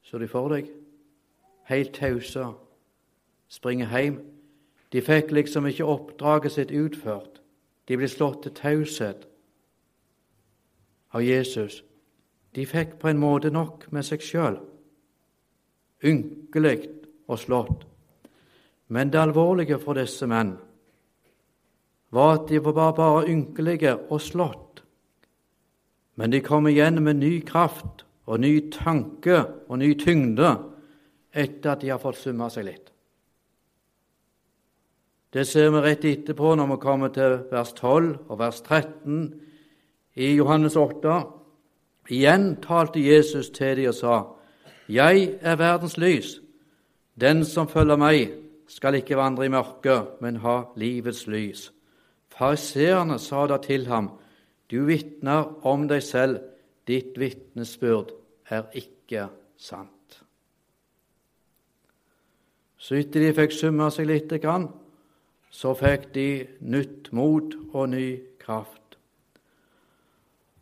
Så 0.07 0.21
de 0.21 0.31
for 0.31 0.53
deg? 0.55 0.71
Helt 1.67 1.91
tause, 1.97 2.47
springer 3.51 3.91
hjem. 3.91 4.21
De 4.95 5.03
fikk 5.03 5.35
liksom 5.35 5.67
ikke 5.67 5.91
oppdraget 5.91 6.55
sitt 6.55 6.71
utført. 6.71 7.43
De 7.91 7.99
ble 7.99 8.07
slått 8.07 8.45
til 8.45 8.55
taushet 8.55 9.27
av 11.11 11.27
Jesus, 11.27 11.81
de 12.55 12.63
fikk 12.63 12.95
på 13.03 13.11
en 13.11 13.19
måte 13.19 13.51
nok 13.51 13.89
med 13.91 14.07
seg 14.07 14.23
sjøl. 14.23 14.61
Ynkelig 16.07 16.77
og 17.27 17.39
slått. 17.43 17.90
Men 18.91 19.11
det 19.11 19.21
alvorlige 19.21 19.79
for 19.79 19.95
disse 19.95 20.27
menn 20.27 20.57
var 22.11 22.33
at 22.35 22.49
de 22.49 22.59
var 22.59 22.91
bare 22.91 23.27
ynkelige 23.31 23.95
og 24.11 24.19
slått. 24.21 24.81
Men 26.19 26.31
de 26.31 26.41
kom 26.43 26.67
igjen 26.67 26.99
med 27.03 27.21
ny 27.21 27.39
kraft 27.47 28.03
og 28.27 28.41
ny 28.43 28.69
tanke 28.71 29.45
og 29.69 29.79
ny 29.79 29.93
tyngde 29.99 30.51
etter 31.31 31.71
at 31.71 31.81
de 31.81 31.93
har 31.93 32.01
fått 32.03 32.19
summa 32.19 32.49
seg 32.51 32.67
litt. 32.67 32.91
Det 35.31 35.45
ser 35.47 35.71
vi 35.71 35.79
rett 35.85 36.03
etterpå 36.03 36.51
når 36.59 36.73
vi 36.73 36.81
kommer 36.83 37.13
til 37.15 37.37
vers 37.51 37.71
12 37.77 38.27
og 38.27 38.39
vers 38.39 38.59
13 38.59 39.21
i 40.19 40.33
Johannes 40.35 40.75
8. 40.75 41.21
Igjen 42.11 42.57
talte 42.59 42.99
Jesus 42.99 43.49
til 43.55 43.77
dem 43.79 43.93
og 43.93 43.95
sa, 43.95 44.15
Jeg 44.91 45.37
er 45.39 45.55
verdens 45.55 45.95
lys. 45.97 46.41
Den 47.15 47.45
som 47.45 47.69
følger 47.71 47.95
meg, 47.95 48.40
skal 48.71 48.95
ikke 48.95 49.19
vandre 49.19 49.45
i 49.45 49.51
mørket, 49.51 50.21
men 50.23 50.39
ha 50.45 50.61
livets 50.79 51.25
lys. 51.27 51.67
Fariseerne 52.31 53.19
sa 53.19 53.45
da 53.47 53.59
til 53.61 53.87
ham, 53.91 54.11
Du 54.71 54.85
vitner 54.87 55.65
om 55.67 55.87
deg 55.87 56.03
selv, 56.03 56.39
ditt 56.87 57.19
vitnesbyrd 57.19 58.13
er 58.49 58.69
ikke 58.71 59.25
sant. 59.59 60.21
Så 62.77 62.95
etter 62.95 63.19
de 63.19 63.33
fikk 63.35 63.51
summa 63.51 63.89
seg 63.91 64.07
lite 64.07 64.39
grann, 64.39 64.69
så 65.51 65.73
fikk 65.75 66.13
de 66.15 66.27
nytt 66.63 67.11
mot 67.11 67.51
og 67.73 67.89
ny 67.91 68.07
kraft. 68.39 68.95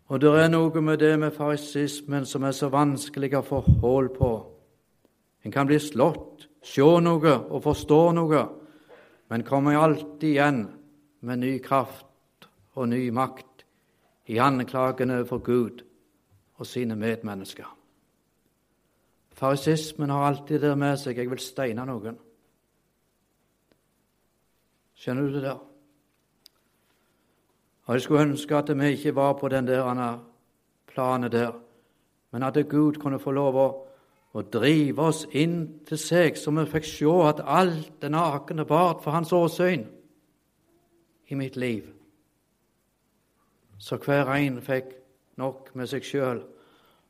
Og 0.09 0.17
det 0.21 0.33
er 0.41 0.49
noe 0.49 0.81
med 0.81 0.97
det 0.99 1.13
med 1.21 1.37
farisismen 1.37 2.25
som 2.25 2.43
er 2.43 2.57
så 2.57 2.71
vanskelig 2.73 3.35
å 3.37 3.45
få 3.45 3.61
hull 3.83 4.09
på. 4.09 4.33
En 5.45 5.53
kan 5.53 5.69
bli 5.69 5.77
slått, 5.79 6.48
se 6.61 6.81
noe 6.81 7.35
og 7.49 7.63
forstå 7.63 7.99
noe, 8.17 8.43
men 9.29 9.45
kommer 9.47 9.77
alltid 9.77 10.29
igjen 10.31 10.63
med 11.21 11.39
ny 11.39 11.57
kraft 11.63 12.47
og 12.75 12.89
ny 12.89 13.09
makt 13.11 13.65
i 14.29 14.39
anklagene 14.41 15.23
for 15.27 15.43
Gud 15.43 15.83
og 16.59 16.67
sine 16.67 16.95
medmennesker. 16.99 17.67
Farisismen 19.39 20.09
har 20.09 20.27
alltid 20.27 20.59
det 20.61 20.77
med 20.77 20.97
seg 20.99 21.17
'jeg 21.17 21.29
vil 21.29 21.39
steine 21.39 21.85
noen'. 21.85 22.19
Skjønner 24.95 25.21
du 25.21 25.33
det 25.33 25.43
der? 25.43 25.59
Og 27.85 27.93
Jeg 27.93 28.01
skulle 28.01 28.21
ønske 28.21 28.55
at 28.55 28.79
vi 28.79 28.85
ikke 28.85 29.15
var 29.15 29.33
på 29.33 29.47
den 29.47 29.67
der 29.67 30.19
planet 30.87 31.31
der, 31.31 31.51
men 32.31 32.43
at 32.43 32.69
Gud 32.69 32.93
kunne 32.93 33.19
få 33.19 33.31
lov 33.31 33.55
å, 33.55 33.85
å 34.33 34.43
drive 34.45 35.07
oss 35.09 35.23
inn 35.33 35.81
til 35.89 35.97
seg, 35.97 36.37
så 36.37 36.53
vi 36.53 36.65
fikk 36.69 36.85
se 36.85 37.13
at 37.25 37.41
alt 37.41 37.95
det 38.01 38.11
nakne 38.13 38.65
og 38.65 38.69
bart 38.69 39.01
for 39.03 39.15
Hans 39.15 39.33
åsyn 39.33 39.87
i 41.29 41.37
mitt 41.37 41.57
liv. 41.57 41.87
Så 43.79 43.97
hver 43.97 44.29
en 44.35 44.59
fikk 44.61 44.93
nok 45.39 45.71
med 45.73 45.89
seg 45.89 46.05
sjøl 46.05 46.43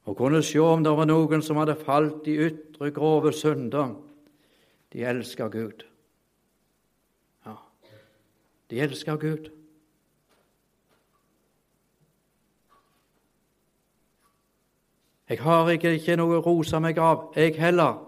og 0.10 0.17
kunne 0.17 0.41
se 0.45 0.62
om 0.63 0.84
det 0.84 0.93
var 0.95 1.10
noen 1.10 1.43
som 1.45 1.60
hadde 1.60 1.75
falt 1.77 2.27
i 2.29 2.38
ytre, 2.47 2.89
grove 2.95 3.34
synder. 3.36 3.91
De 4.89 5.03
elsker 5.05 5.51
Gud. 5.53 5.84
Ja, 7.45 7.58
de 8.71 8.82
elsker 8.88 9.19
Gud. 9.21 9.51
Jeg 15.30 15.44
har 15.46 15.68
ikke, 15.70 15.92
ikke 15.94 16.15
noe 16.18 16.39
å 16.39 16.42
rose 16.42 16.80
meg 16.82 16.98
av, 16.98 17.28
jeg 17.38 17.54
heller. 17.62 18.00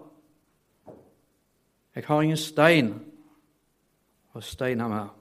Jeg 1.94 2.08
har 2.08 2.22
ingen 2.24 2.40
stein 2.40 2.88
å 4.34 4.42
steine 4.42 4.88
med. 4.90 5.12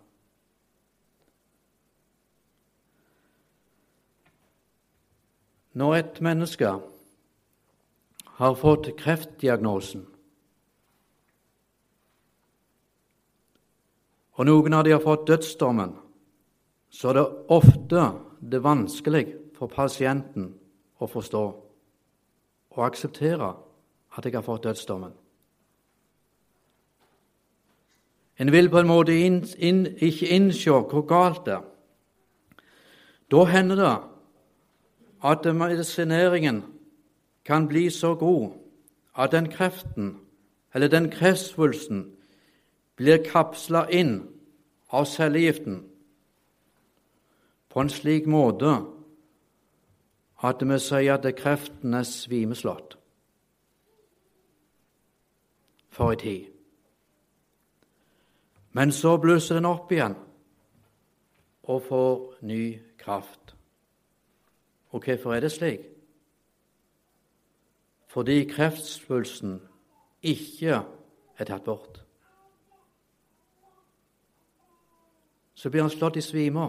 Når 5.78 5.96
et 6.00 6.20
menneske 6.26 6.74
har 8.42 8.58
fått 8.58 8.90
kreftdiagnosen, 8.98 10.08
og 14.42 14.48
noen 14.48 14.74
av 14.74 14.88
dem 14.88 14.98
har 14.98 15.06
fått 15.06 15.28
dødsdommen, 15.30 15.94
så 16.90 17.12
er 17.12 17.20
det 17.20 17.32
ofte 17.54 18.08
det 18.42 18.64
vanskelig 18.66 19.28
for 19.54 19.70
pasienten 19.70 20.56
å 20.98 21.08
forstå 21.08 21.44
og 22.72 22.86
akseptere 22.86 23.54
at 24.18 24.26
jeg 24.26 24.34
har 24.34 24.42
fått 24.42 24.64
dødsdommen. 24.64 25.12
En 28.40 28.52
vil 28.52 28.70
på 28.70 28.80
en 28.80 28.88
måte 28.88 29.14
inn, 29.14 29.44
inn, 29.58 29.86
ikke 29.86 30.32
innse 30.34 30.72
hvor 30.72 31.06
galt 31.06 31.46
det 31.46 31.60
er. 31.60 31.68
Da 33.32 33.44
hender 33.48 33.76
det 33.80 33.92
at 35.24 35.46
medisineringen 35.56 36.64
kan 37.46 37.68
bli 37.68 37.90
så 37.90 38.16
god 38.16 38.52
at 39.18 39.32
den 39.32 39.50
kreften, 39.52 40.18
eller 40.74 40.88
den 40.88 41.10
kreftsvulsten, 41.12 42.12
blir 42.96 43.22
kapsla 43.24 43.86
inn 43.90 44.24
av 44.92 45.06
cellegiften 45.06 45.84
på 47.72 47.80
en 47.82 47.90
slik 47.90 48.28
måte 48.28 48.74
at 50.44 50.64
vi 50.70 50.80
si 50.80 51.08
at 51.08 51.28
kreftene 51.38 52.02
er 52.02 52.08
svimeslått 52.08 52.98
for 55.90 56.12
en 56.12 56.18
tid. 56.18 56.46
Men 58.72 58.92
så 58.92 59.18
blusser 59.18 59.56
den 59.56 59.68
opp 59.68 59.92
igjen 59.92 60.16
og 61.64 61.82
får 61.88 62.44
ny 62.48 62.80
kraft. 62.98 63.56
Og 64.92 65.04
hvorfor 65.04 65.34
er 65.34 65.40
det 65.40 65.52
slik? 65.52 65.82
Fordi 68.08 68.44
kreftspulsen 68.44 69.62
ikke 70.22 70.82
er 71.38 71.46
tatt 71.46 71.64
bort. 71.64 72.02
Så 75.56 75.70
blir 75.70 75.82
han 75.82 75.94
slått 75.94 76.18
i 76.18 76.24
svime. 76.26 76.66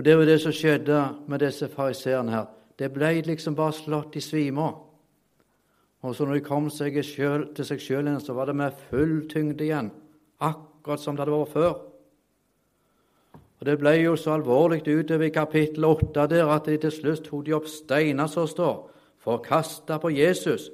Og 0.00 0.04
det 0.04 0.14
var 0.16 0.24
det 0.24 0.38
som 0.40 0.52
skjedde 0.52 0.98
med 1.28 1.42
disse 1.44 1.66
fariseerne 1.68 2.32
her. 2.32 2.44
Det 2.78 2.88
ble 2.88 3.18
liksom 3.20 3.52
bare 3.52 3.74
slått 3.76 4.14
i 4.16 4.22
svime. 4.24 4.70
Og 6.00 6.16
så 6.16 6.24
når 6.24 6.38
de 6.38 6.44
kom 6.46 6.70
seg 6.72 6.96
selv, 7.04 7.50
til 7.52 7.68
seg 7.68 7.82
sjøl 7.84 8.08
igjen, 8.08 8.22
så 8.24 8.32
var 8.32 8.48
det 8.48 8.54
med 8.56 8.80
full 8.88 9.28
tyngde 9.28 9.66
igjen 9.66 9.92
akkurat 10.40 11.04
som 11.04 11.18
det 11.18 11.26
hadde 11.26 11.36
vært 11.36 11.52
før. 11.52 11.76
Og 13.60 13.66
Det 13.68 13.76
ble 13.76 13.94
jo 13.98 14.16
så 14.16 14.38
alvorlig 14.38 14.80
utover 14.88 15.28
i 15.28 15.36
kapittel 15.36 15.84
8 15.84 16.26
der 16.32 16.48
at 16.48 16.64
de 16.64 16.80
til 16.80 16.96
slutt 16.96 17.24
tok 17.28 17.44
de 17.44 17.58
opp 17.60 17.68
steiner 17.68 18.26
som 18.26 18.48
står, 18.48 18.90
for 19.20 19.36
å 19.36 19.44
kaste 19.44 20.00
på 20.00 20.16
Jesus. 20.16 20.70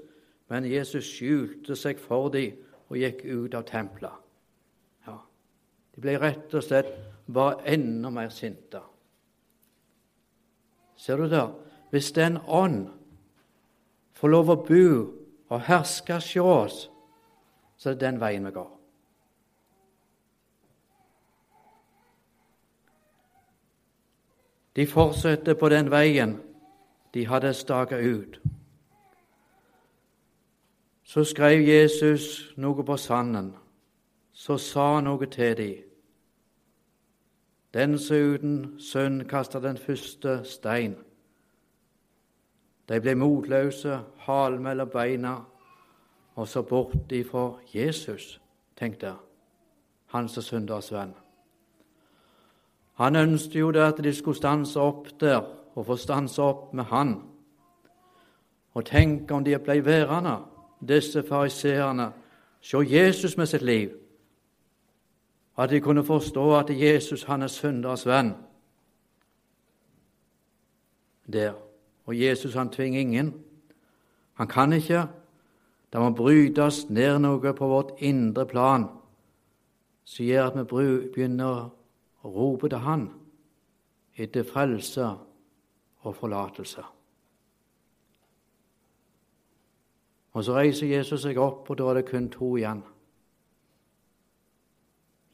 Men 0.47 0.71
Jesus 0.71 1.03
skjulte 1.19 1.75
seg 1.75 1.99
for 1.99 2.31
dem 2.31 2.63
og 2.87 3.03
gikk 3.03 3.27
ut 3.27 3.59
av 3.59 3.67
tempelet. 3.67 4.27
Ja, 5.03 5.19
De 5.97 6.01
ble 6.01 6.21
rett 6.23 6.55
og 6.55 6.63
slett 6.63 6.95
bare 7.27 7.67
enda 7.67 8.15
mer 8.15 8.31
sinte. 8.31 8.87
Ser 10.97 11.17
du 11.17 11.29
der? 11.31 11.53
Hvis 11.91 12.13
den 12.13 12.39
ånd 12.47 12.89
får 14.13 14.29
lov 14.29 14.51
å 14.51 14.57
bo 14.67 14.89
og 15.49 15.61
herske 15.69 16.17
hos 16.19 16.37
oss, 16.37 16.79
så 17.77 17.91
er 17.91 17.95
det 17.95 18.07
den 18.07 18.21
veien 18.21 18.47
vi 18.49 18.53
går. 18.57 18.73
De 24.77 24.87
fortsatte 24.87 25.55
på 25.55 25.69
den 25.73 25.91
veien 25.91 26.37
de 27.15 27.25
hadde 27.27 27.55
staket 27.55 28.05
ut. 28.05 28.41
Så 31.05 31.25
skrev 31.25 31.63
Jesus 31.65 32.53
noe 32.61 32.85
på 32.85 32.97
sanden, 33.01 33.55
så 34.33 34.59
sa 34.61 34.95
han 34.97 35.07
noe 35.09 35.29
til 35.33 35.55
dem. 35.57 35.86
Den 37.77 37.99
som 37.99 38.17
uten 38.17 38.61
sønn 38.81 39.27
kasta 39.29 39.61
den 39.61 39.77
første 39.77 40.39
stein. 40.49 40.95
De 42.89 43.01
ble 43.05 43.13
motløse, 43.21 43.99
halen 44.25 44.63
mellom 44.65 44.89
beina, 44.89 45.35
og 46.37 46.49
så 46.49 46.63
bort 46.63 47.13
ifra 47.13 47.51
Jesus, 47.75 48.41
tenkte 48.81 49.07
jeg, 49.07 49.17
hans 50.07 50.39
synders 50.41 50.89
venn. 50.93 51.13
Han 52.97 53.17
ønsket 53.17 53.61
jo 53.61 53.71
det 53.71 53.85
at 53.85 54.01
de 54.05 54.15
skulle 54.15 54.41
stanse 54.41 54.81
opp 54.81 55.13
der 55.21 55.43
og 55.75 55.87
få 55.87 55.97
stanse 56.01 56.43
opp 56.43 56.73
med 56.75 56.85
han. 56.85 57.15
Og 58.73 58.85
tenk 58.89 59.31
om 59.31 59.45
de 59.45 59.59
ble 59.59 59.83
værende, 59.85 60.39
disse 60.81 61.23
fariseerne, 61.29 62.13
se 62.61 62.81
Jesus 62.81 63.37
med 63.37 63.47
sitt 63.47 63.63
liv. 63.63 64.06
At 65.59 65.71
de 65.71 65.81
kunne 65.81 66.05
forstå 66.05 66.57
at 66.57 66.71
Jesus 66.71 67.23
han 67.25 67.43
er 67.43 67.47
synders 67.47 68.07
venn. 68.07 68.35
Der. 71.33 71.55
Og 72.05 72.21
Jesus 72.21 72.55
han 72.55 72.71
tvinger 72.71 73.01
ingen. 73.01 73.35
Han 74.35 74.49
kan 74.49 74.73
ikke. 74.73 75.07
Det 75.93 76.01
må 76.01 76.11
brytes 76.11 76.89
ned 76.91 77.19
noe 77.19 77.53
på 77.55 77.67
vårt 77.67 77.97
indre 77.99 78.47
plan 78.47 78.89
som 80.07 80.27
gjør 80.27 80.51
at 80.51 80.59
vi 80.59 80.85
begynner 81.15 81.71
å 82.23 82.31
rope 82.31 82.69
til 82.71 82.83
Han 82.85 83.07
etter 84.17 84.47
frelse 84.47 85.09
og 86.07 86.15
forlatelse. 86.17 86.85
Og 90.37 90.45
Så 90.45 90.55
reiser 90.55 90.87
Jesus 90.87 91.23
seg 91.23 91.39
opp, 91.41 91.71
og 91.71 91.79
da 91.79 91.89
er 91.89 91.95
det 91.95 92.09
kun 92.11 92.29
to 92.31 92.57
igjen. 92.57 92.83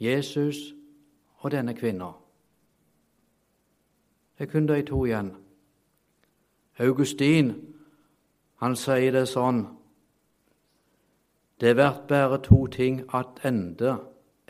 Jesus 0.02 0.74
og 1.36 1.50
denne 1.50 1.74
kvinna. 1.74 2.12
Det 4.38 4.48
er 4.48 4.52
kun 4.52 4.68
de 4.68 4.82
to 4.82 5.04
igjen. 5.04 5.34
Augustin 6.78 7.52
han 8.62 8.76
sier 8.76 9.12
det 9.12 9.28
sånn 9.28 9.66
Det 11.60 11.76
blir 11.78 12.00
bare 12.08 12.40
to 12.42 12.66
ting 12.66 13.04
attende 13.14 13.98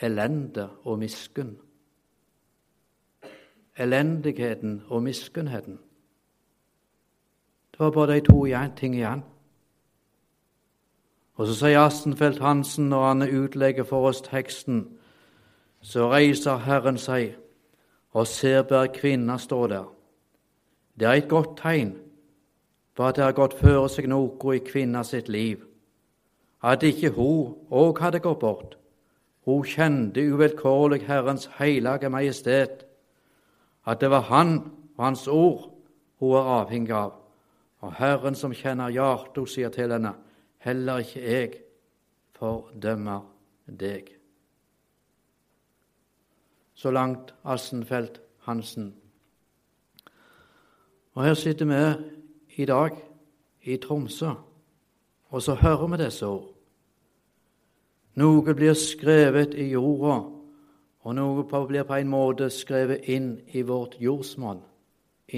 elende 0.01 0.71
og 0.85 0.99
miskunn 0.99 1.57
elendigheten 3.77 4.83
og 4.89 5.03
miskunnheten. 5.03 5.79
Det 7.73 7.79
var 7.79 7.91
bare 7.91 8.15
de 8.15 8.21
to 8.21 8.47
ting 8.77 8.95
igjen. 8.95 9.23
Og 11.35 11.47
så 11.47 11.55
sier 11.55 11.81
Astenfeldt 11.81 12.41
Hansen 12.41 12.89
når 12.89 13.07
han 13.07 13.45
utlegger 13.45 13.85
for 13.85 14.09
oss 14.09 14.21
teksten, 14.21 14.99
så 15.83 16.09
reiser 16.13 16.63
Herren 16.63 16.99
seg 16.99 17.35
og 18.13 18.27
ser 18.27 18.63
bare 18.63 18.93
kvinna 18.95 19.39
stå 19.39 19.67
der. 19.67 19.89
Det 20.99 21.09
er 21.09 21.19
et 21.23 21.29
godt 21.29 21.57
tegn 21.59 21.97
på 22.95 23.07
at 23.09 23.17
det 23.17 23.25
har 23.25 23.37
gått 23.37 23.59
føre 23.59 23.89
seg 23.89 24.07
noe 24.13 24.55
i 24.57 24.63
kvinna 24.63 25.03
sitt 25.03 25.29
liv, 25.33 25.65
at 26.63 26.85
ikke 26.87 27.11
hun 27.17 27.57
òg 27.71 27.99
hadde 28.05 28.23
gått 28.23 28.41
bort. 28.41 28.77
Hun 29.45 29.65
kjente 29.67 30.23
uvilkårlig 30.23 31.03
Herrens 31.09 31.49
hellige 31.59 32.11
majestet 32.13 32.85
at 33.85 34.01
det 34.01 34.11
var 34.11 34.29
Han 34.31 34.71
og 34.97 35.05
Hans 35.05 35.27
ord 35.27 35.73
hun 36.21 36.37
er 36.39 36.51
avhengig 36.61 36.95
av. 36.95 37.17
Og 37.83 37.95
Herren 37.99 38.39
som 38.39 38.55
kjenner 38.55 38.93
hjertet, 38.95 39.49
sier 39.51 39.73
til 39.75 39.91
henne, 39.91 40.15
heller 40.63 41.03
ikke 41.03 41.23
jeg 41.27 41.55
fordømmer 42.39 43.25
deg. 43.67 44.22
Så 46.83 46.91
langt 46.91 47.35
Assenfeldt 47.45 48.21
Hansen. 48.43 48.95
Og 51.15 51.25
her 51.25 51.35
sitter 51.35 51.69
vi 51.71 52.63
i 52.63 52.65
dag 52.67 52.97
i 53.63 53.77
Tromsø, 53.77 54.33
og 55.31 55.43
så 55.43 55.55
hører 55.55 55.87
vi 55.87 56.01
disse 56.01 56.27
ord. 56.27 56.49
Noe 58.19 58.55
blir 58.55 58.75
skrevet 58.75 59.55
i 59.55 59.69
jorda 59.71 60.17
og 61.03 61.15
noe 61.15 61.47
blir 61.47 61.87
på 61.87 62.01
en 62.01 62.11
måte 62.11 62.51
skrevet 62.51 63.07
inn 63.11 63.37
i 63.55 63.63
vårt 63.63 63.95
jordsmonn, 64.03 64.65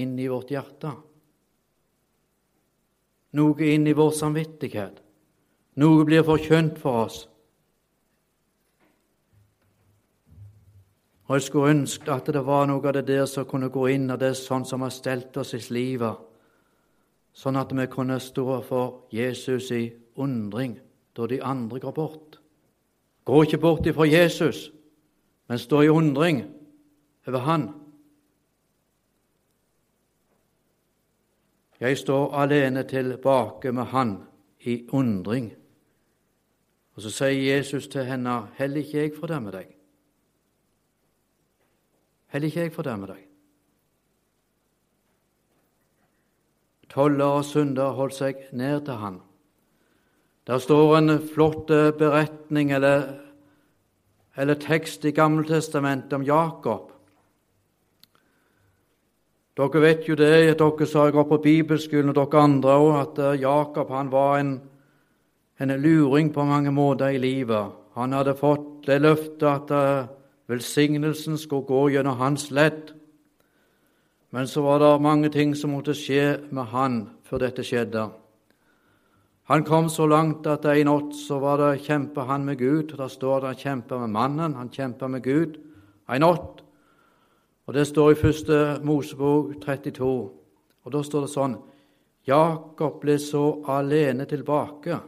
inn 0.01 0.17
i 0.17 0.27
vårt 0.29 0.49
hjerte. 0.49 0.95
Noe 3.37 3.69
inn 3.69 3.85
i 3.85 3.93
vår 3.93 4.11
samvittighet. 4.17 4.97
Noe 5.77 6.09
blir 6.09 6.25
forkjønt 6.25 6.81
for 6.81 7.05
oss. 7.05 7.23
Og 11.27 11.35
Jeg 11.35 11.41
skulle 11.41 11.69
ønske 11.69 12.11
at 12.11 12.25
det 12.25 12.45
var 12.45 12.67
noe 12.69 12.87
av 12.87 12.93
det 12.93 13.07
der 13.07 13.25
som 13.25 13.45
kunne 13.45 13.69
gå 13.69 13.87
inn, 13.87 14.11
og 14.11 14.19
det 14.19 14.35
sånn 14.37 14.65
som 14.65 14.81
har 14.81 14.93
stelt 14.93 15.37
oss 15.37 15.53
i 15.53 15.61
livet, 15.73 16.15
sånn 17.33 17.57
at 17.57 17.73
vi 17.73 17.87
kunne 17.87 18.19
stå 18.19 18.61
for 18.61 19.07
Jesus 19.11 19.71
i 19.71 19.89
undring 20.15 20.77
da 21.17 21.27
de 21.27 21.41
andre 21.41 21.79
går 21.79 21.91
bort. 21.91 22.39
Gå 23.25 23.43
ikke 23.43 23.57
bort 23.57 23.87
ifra 23.87 24.05
Jesus 24.05 24.69
men 25.47 25.59
står 25.59 25.83
i 25.83 25.89
undring 25.89 26.43
over 27.27 27.39
Han. 27.39 27.73
Jeg 31.79 31.97
står 31.97 32.33
alene 32.33 32.83
tilbake 32.83 33.71
med 33.71 33.85
Han 33.85 34.17
i 34.59 34.87
undring. 34.89 35.53
Og 36.95 37.01
så 37.01 37.09
sier 37.11 37.55
Jesus 37.55 37.87
til 37.87 38.05
henne, 38.05 38.47
heller 38.55 38.81
ikke 38.81 38.97
jeg 38.97 39.13
fordømmer 39.19 39.51
deg. 39.51 39.74
Heller 42.35 42.51
ikke 42.51 42.65
jeg 42.65 42.71
fordømmer 42.75 43.13
deg. 43.13 43.19
Toller 46.91 47.37
og 47.37 47.45
synder 47.47 47.93
holdt 47.95 48.17
seg 48.17 48.41
ned 48.51 48.81
til 48.89 48.97
han. 48.99 49.21
Der 50.43 50.59
står 50.59 50.97
en 50.97 51.13
flott 51.29 51.71
eh, 51.71 51.93
beretning 51.95 52.73
eller, 52.75 53.05
eller 54.35 54.59
tekst 54.59 55.07
i 55.07 55.13
Gammeltestamentet 55.15 56.17
om 56.17 56.25
Jakob. 56.27 56.91
Dere 59.55 59.85
vet 59.85 60.03
jo 60.11 60.19
det, 60.19 60.59
dere 60.59 60.89
som 60.91 61.15
går 61.15 61.29
på 61.31 61.39
bibelskolen, 61.47 62.11
og 62.11 62.19
dere 62.19 62.43
andre 62.43 62.75
òg, 62.75 62.91
at 62.99 63.23
eh, 63.29 63.39
Jakob 63.45 63.95
han 63.95 64.11
var 64.11 64.41
en, 64.41 64.53
en 65.63 65.77
luring 65.79 66.35
på 66.35 66.43
mange 66.51 66.75
måter 66.75 67.15
i 67.15 67.23
livet. 67.23 67.79
Han 67.95 68.11
hadde 68.11 68.35
fått 68.35 68.91
det 68.91 68.99
løftet 69.07 69.49
at 69.55 69.75
eh, 69.79 70.13
velsignelsen 70.47 71.37
skulle 71.37 71.67
gå 71.67 71.89
gjennom 71.89 72.17
hans 72.17 72.51
ledd. 72.51 72.93
Men 74.29 74.47
så 74.47 74.61
var 74.61 74.79
det 74.79 75.01
mange 75.01 75.29
ting 75.29 75.55
som 75.55 75.71
måtte 75.71 75.95
skje 75.95 76.37
med 76.51 76.71
han 76.73 77.01
før 77.23 77.45
dette 77.45 77.63
skjedde. 77.63 78.09
Han 79.45 79.63
kom 79.63 79.89
så 79.89 80.07
langt 80.09 80.47
at 80.49 80.65
en 80.65 80.87
natt 80.89 81.13
så 81.15 81.37
var 81.39 81.61
det 81.61 81.85
kjempa 81.85 82.25
han 82.25 82.45
med 82.45 82.57
Gud. 82.57 82.95
Der 82.97 83.07
står 83.07 83.41
det 83.41 83.53
han 83.53 83.61
kjempa 83.61 83.99
med 84.01 84.09
mannen, 84.09 84.55
han 84.57 84.73
kjempa 84.73 85.07
med 85.07 85.23
Gud 85.23 85.59
en 86.09 86.21
natt. 86.21 86.61
Og 87.67 87.73
Det 87.73 87.87
står 87.87 88.11
i 88.11 88.15
første 88.15 88.79
Mosebok 88.83 89.61
32. 89.61 90.31
Og 90.85 90.91
Da 90.91 91.01
står 91.03 91.21
det 91.21 91.33
sånn 91.33 91.57
Jakob 92.27 93.01
ble 93.01 93.17
så 93.21 93.61
alene 93.67 94.25
tilbake. 94.25 94.99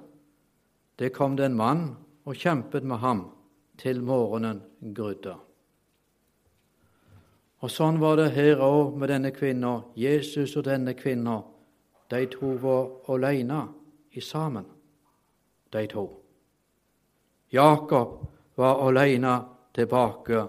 Det 0.97 1.13
kom 1.13 1.35
det 1.35 1.45
en 1.45 1.57
mann 1.57 1.95
og 2.25 2.35
kjempet 2.35 2.83
med 2.83 2.97
ham 2.97 3.25
til 3.77 4.01
morgenen 4.01 4.61
grudde. 4.81 5.35
Og 7.61 7.71
Sånn 7.73 7.97
var 7.97 8.19
det 8.19 8.31
her 8.35 8.61
òg 8.61 8.97
med 8.99 9.09
denne 9.09 9.31
kvinna. 9.33 9.81
Jesus 9.97 10.55
og 10.59 10.67
denne 10.67 10.93
kvinna, 10.93 11.39
de 12.09 12.25
to 12.31 12.53
var 12.61 13.09
alene 13.09 13.63
i 14.13 14.21
sammen, 14.21 14.65
de 15.73 15.87
to. 15.89 16.05
Jakob 17.51 18.21
var 18.55 18.83
alene 18.87 19.33
tilbake. 19.73 20.45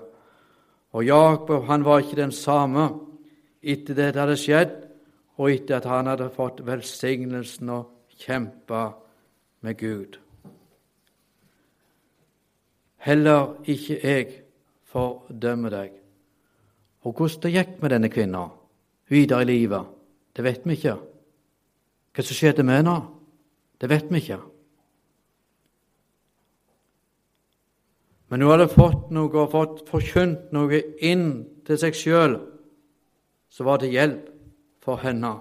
Og 0.93 1.05
Jakob 1.05 1.65
han 1.69 1.85
var 1.85 2.05
ikke 2.05 2.21
den 2.21 2.33
samme 2.33 2.89
etter 3.63 3.95
det 3.95 4.15
hadde 4.17 4.37
skjedd, 4.39 4.77
og 5.39 5.51
etter 5.53 5.79
at 5.79 5.89
han 5.89 6.09
hadde 6.11 6.31
fått 6.35 6.65
velsignelsen 6.67 7.71
og 7.71 8.17
kjempa 8.19 8.89
med 9.63 9.79
Gud. 9.79 10.19
Heller 12.99 13.55
ikke 13.65 13.99
jeg 14.03 14.27
fordømmer 14.91 15.71
deg. 15.71 15.95
Og 17.07 17.15
hvordan 17.15 17.43
det 17.45 17.55
gikk 17.55 17.77
med 17.83 17.95
denne 17.95 18.11
kvinna 18.11 18.49
videre 19.09 19.45
i 19.45 19.49
livet, 19.53 19.87
det 20.37 20.45
vet 20.45 20.67
vi 20.67 20.77
ikke. 20.77 20.99
Hva 22.15 22.25
som 22.27 22.39
skjedde 22.39 22.67
med 22.67 22.81
henne, 22.81 22.97
det 23.79 23.91
vet 23.91 24.11
vi 24.11 24.23
ikke. 24.23 24.41
Men 28.29 28.43
hun 28.43 28.53
hadde 28.53 28.69
fått 28.73 29.13
noe 29.15 29.33
og 29.41 29.53
fått 29.55 29.85
forkynt 29.89 30.51
noe 30.53 30.83
inn 31.01 31.29
til 31.65 31.81
seg 31.81 31.97
sjøl 31.97 32.37
som 33.49 33.69
var 33.69 33.81
til 33.81 33.95
hjelp 33.95 34.27
for 34.85 35.01
henne. 35.01 35.39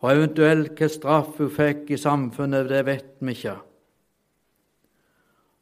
Og 0.00 0.14
eventuelt 0.14 0.78
hva 0.80 0.88
straff 0.90 1.36
hun 1.38 1.52
fikk 1.52 1.92
i 1.92 2.00
samfunnet, 2.00 2.70
det 2.72 2.86
vet 2.88 3.18
vi 3.20 3.36
ikke. 3.36 3.58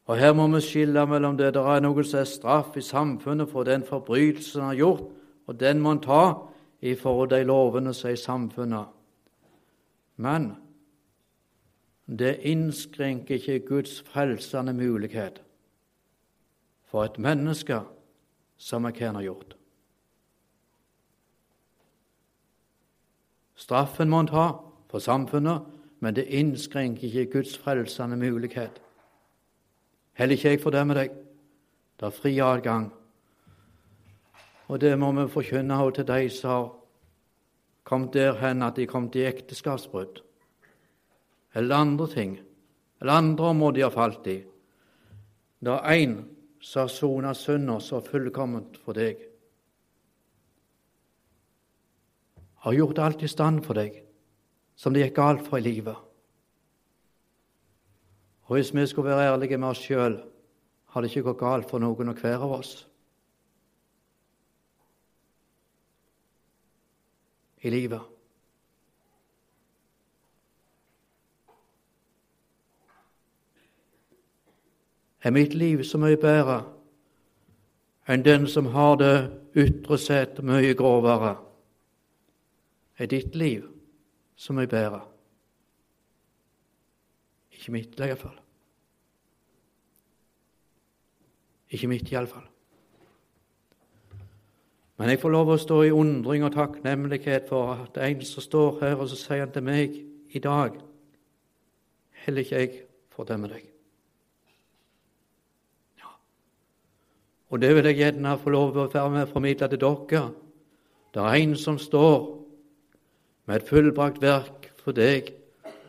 Og 0.09 0.17
Her 0.17 0.33
må 0.33 0.47
vi 0.49 0.61
skille 0.65 1.05
mellom 1.05 1.35
det 1.37 1.51
der 1.53 1.67
er 1.69 1.83
noe 1.85 2.03
som 2.03 2.23
er 2.23 2.25
straff 2.25 2.77
i 2.77 2.81
samfunnet 2.81 3.51
for 3.51 3.67
den 3.67 3.83
forbrytelsen 3.85 4.63
han 4.63 4.71
har 4.71 4.79
gjort, 4.79 5.03
og 5.45 5.59
den 5.59 5.83
må 5.83 5.93
han 5.93 6.01
ta 6.01 6.23
i 6.81 6.95
forhold 6.97 7.29
til 7.29 7.43
de 7.43 7.49
lovene 7.51 7.93
som 7.93 8.09
er 8.09 8.17
i 8.17 8.21
samfunnet. 8.23 8.87
Men 10.17 10.49
det 12.09 12.39
innskrenker 12.41 13.37
ikke 13.37 13.59
Guds 13.67 14.01
frelsende 14.01 14.73
mulighet 14.73 15.43
for 16.89 17.05
et 17.05 17.21
menneske 17.21 17.83
som 18.57 18.89
hva 18.89 18.97
han 18.97 19.21
har 19.21 19.29
gjort. 19.29 19.55
Straffen 23.55 24.09
må 24.09 24.23
han 24.23 24.33
ta 24.33 24.51
for 24.89 24.99
samfunnet, 24.99 25.61
men 25.99 26.15
det 26.15 26.31
innskrenker 26.33 27.05
ikke 27.05 27.31
Guds 27.37 27.57
frelsende 27.61 28.17
mulighet. 28.17 28.81
Heller 30.19 30.35
ikke 30.35 30.51
jeg 30.51 30.59
fordømmer 30.59 30.97
deg. 30.99 31.13
Det 31.95 32.03
er 32.03 32.11
fri 32.11 32.33
adgang. 32.43 32.89
Og 34.67 34.81
det 34.83 34.91
må 34.99 35.13
vi 35.15 35.29
forkynne 35.31 35.77
også 35.79 36.01
til 36.01 36.07
de 36.09 36.25
som 36.35 36.49
har 36.51 36.65
kommet 37.87 38.13
der 38.13 38.35
hen 38.41 38.65
at 38.67 38.75
de 38.75 38.87
kom 38.87 39.07
til 39.09 39.29
ekteskapsbrudd, 39.29 40.19
eller 41.55 41.75
andre 41.75 42.07
ting, 42.07 42.35
eller 42.99 43.13
andre 43.13 43.45
områder 43.53 43.75
de 43.75 43.85
har 43.87 43.95
falt 43.95 44.27
i. 44.27 44.35
Det 45.63 45.71
er 45.71 45.95
én 45.95 46.19
som 46.59 46.81
har 46.81 46.91
sona 46.91 47.33
synda 47.33 47.79
så 47.79 48.01
fullkomment 48.03 48.77
for 48.83 48.93
deg, 48.93 49.23
har 52.59 52.75
gjort 52.75 52.99
alt 52.99 53.23
i 53.23 53.31
stand 53.31 53.63
for 53.63 53.79
deg 53.79 54.03
som 54.75 54.93
det 54.93 55.07
gikk 55.07 55.15
galt 55.15 55.47
for 55.47 55.57
i 55.59 55.63
livet. 55.63 56.08
Og 58.49 58.55
hvis 58.55 58.75
vi 58.75 58.87
skulle 58.87 59.09
være 59.09 59.33
ærlige 59.33 59.57
med 59.57 59.67
oss 59.67 59.77
sjøl, 59.77 60.23
har 60.85 61.01
det 61.01 61.09
ikke 61.09 61.21
gått 61.27 61.37
galt 61.37 61.69
for 61.69 61.77
noen 61.77 62.09
og 62.09 62.17
hver 62.17 62.41
av 62.41 62.53
oss. 62.55 62.71
I 67.61 67.69
livet. 67.69 68.01
Er 75.21 75.35
mitt 75.35 75.53
liv 75.53 75.83
så 75.83 76.01
mye 76.01 76.17
bedre 76.17 76.63
enn 78.09 78.25
den 78.25 78.47
som 78.49 78.71
har 78.73 78.95
det 78.97 79.13
ytre 79.53 80.01
sett 80.01 80.41
mye 80.41 80.73
grovere? 80.73 81.35
Er 82.97 83.13
ditt 83.13 83.35
liv 83.37 83.67
så 84.39 84.57
mye 84.57 84.71
bedre? 84.71 85.03
Ikke 87.59 87.73
mitt, 87.75 87.99
iallfall. 87.99 88.37
Ikke 91.75 91.89
mitt, 91.91 92.07
iallfall. 92.11 92.45
Men 94.99 95.11
jeg 95.11 95.19
får 95.19 95.31
lov 95.31 95.51
å 95.51 95.59
stå 95.59 95.81
i 95.87 95.91
undring 95.95 96.45
og 96.47 96.53
takknemlighet 96.55 97.49
for 97.51 97.73
at 97.75 97.99
en 98.03 98.23
som 98.27 98.43
står 98.43 98.79
her, 98.81 98.95
og 98.99 99.11
så 99.11 99.19
sier 99.19 99.43
han 99.43 99.51
til 99.55 99.65
meg 99.67 99.99
i 100.29 100.41
dag 100.43 100.79
Heller 102.19 102.43
ikke 102.43 102.59
jeg 102.59 102.81
fordømmer 103.15 103.53
deg. 103.53 103.61
Ja. 106.01 106.09
Og 107.47 107.61
det 107.63 107.69
vil 107.77 107.87
jeg 107.87 107.95
gjerne 108.01 108.33
få 108.41 108.51
lov 108.51 108.75
å 108.75 108.89
være 108.91 109.13
med 109.13 109.23
og 109.23 109.31
formidle 109.31 109.69
til 109.71 109.79
dere. 109.79 110.25
Det 111.15 111.23
er 111.23 111.37
en 111.39 111.55
som 111.57 111.79
står 111.79 112.27
med 113.47 113.55
et 113.55 113.71
fullbrakt 113.71 114.19
verk 114.21 114.67
for 114.83 114.91
deg 114.91 115.31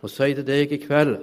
og 0.00 0.14
sier 0.14 0.38
til 0.38 0.46
deg 0.46 0.70
i 0.70 0.78
kveld 0.86 1.18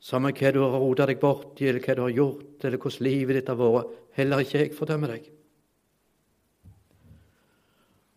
samme 0.00 0.32
hva 0.32 0.52
du 0.52 0.60
har 0.62 0.76
rota 0.78 1.06
deg 1.06 1.20
borti, 1.20 1.68
eller 1.68 1.80
hva 1.80 1.94
du 1.96 2.02
har 2.04 2.14
gjort, 2.14 2.64
eller 2.64 2.78
hvordan 2.78 3.06
livet 3.06 3.40
ditt 3.40 3.48
har 3.48 3.58
vært. 3.60 3.96
Heller 4.16 4.44
ikke 4.44 4.62
jeg 4.62 4.74
fordømmer 4.76 5.12
deg. 5.12 5.32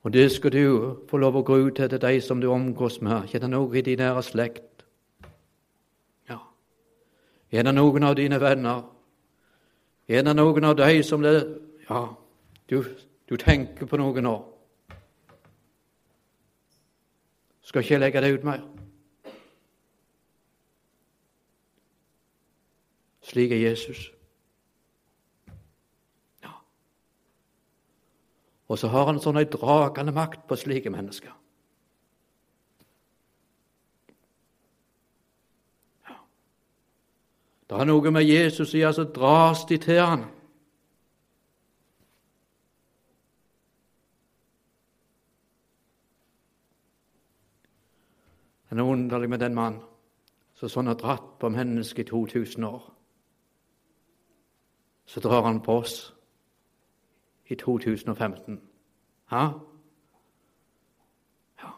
Og 0.04 0.14
det 0.14 0.30
skal 0.32 0.52
du 0.52 0.66
få 1.10 1.20
lov 1.20 1.42
å 1.42 1.44
gå 1.44 1.58
ut 1.60 1.76
til, 1.76 1.90
til 1.92 2.00
de 2.00 2.22
som 2.24 2.40
du 2.40 2.48
omgås 2.52 3.02
med. 3.04 3.34
Er 3.36 3.44
det 3.44 3.50
noe 3.52 3.76
i 3.76 3.84
din 3.84 4.00
nære 4.00 4.24
slekt? 4.24 4.86
Ja. 6.30 6.40
Er 7.52 7.68
det 7.68 7.76
noen 7.76 8.08
av 8.08 8.16
dine 8.16 8.40
venner? 8.40 8.86
Er 10.08 10.24
det 10.24 10.36
noen 10.36 10.70
av 10.72 10.78
de 10.80 11.04
som 11.04 11.22
det 11.22 11.36
Ja, 11.90 12.06
du, 12.70 12.84
du 13.28 13.36
tenker 13.38 13.90
på 13.90 13.98
noen 13.98 14.24
nå. 14.24 14.36
Skal 17.66 17.84
ikke 17.84 17.96
jeg 17.96 18.02
legge 18.02 18.22
det 18.22 18.34
ut 18.38 18.46
mer? 18.46 18.62
Slik 23.30 23.52
er 23.52 23.58
Jesus. 23.62 24.12
Ja. 26.44 26.52
Og 28.68 28.80
så 28.80 28.90
har 28.90 29.06
han 29.06 29.22
sånn 29.22 29.38
ei 29.38 29.46
dragende 29.46 30.16
makt 30.16 30.48
på 30.50 30.58
slike 30.58 30.90
mennesker. 30.90 31.36
Ja. 36.10 36.18
Det 37.70 37.78
er 37.78 37.92
noe 37.92 38.18
med 38.18 38.26
Jesus 38.26 38.74
i 38.74 38.82
altså 38.90 39.06
dras 39.14 39.66
de 39.70 39.78
til 39.78 40.02
han. 40.02 40.26
Det 48.66 48.74
er 48.74 48.82
noe 48.82 48.98
underlig 48.98 49.30
med 49.30 49.46
den 49.46 49.54
mannen 49.58 49.86
som 50.58 50.70
sånn 50.70 50.90
har 50.90 50.98
dratt 50.98 51.36
på 51.42 51.50
mennesket 51.54 52.10
i 52.10 52.10
2000 52.10 52.66
år 52.66 52.96
så 55.10 55.20
drar 55.20 55.42
han 55.42 55.62
på 55.62 55.78
oss 55.78 56.16
i 57.46 57.56
2015. 57.56 58.62
Ha? 59.26 59.52
Ja. 61.64 61.70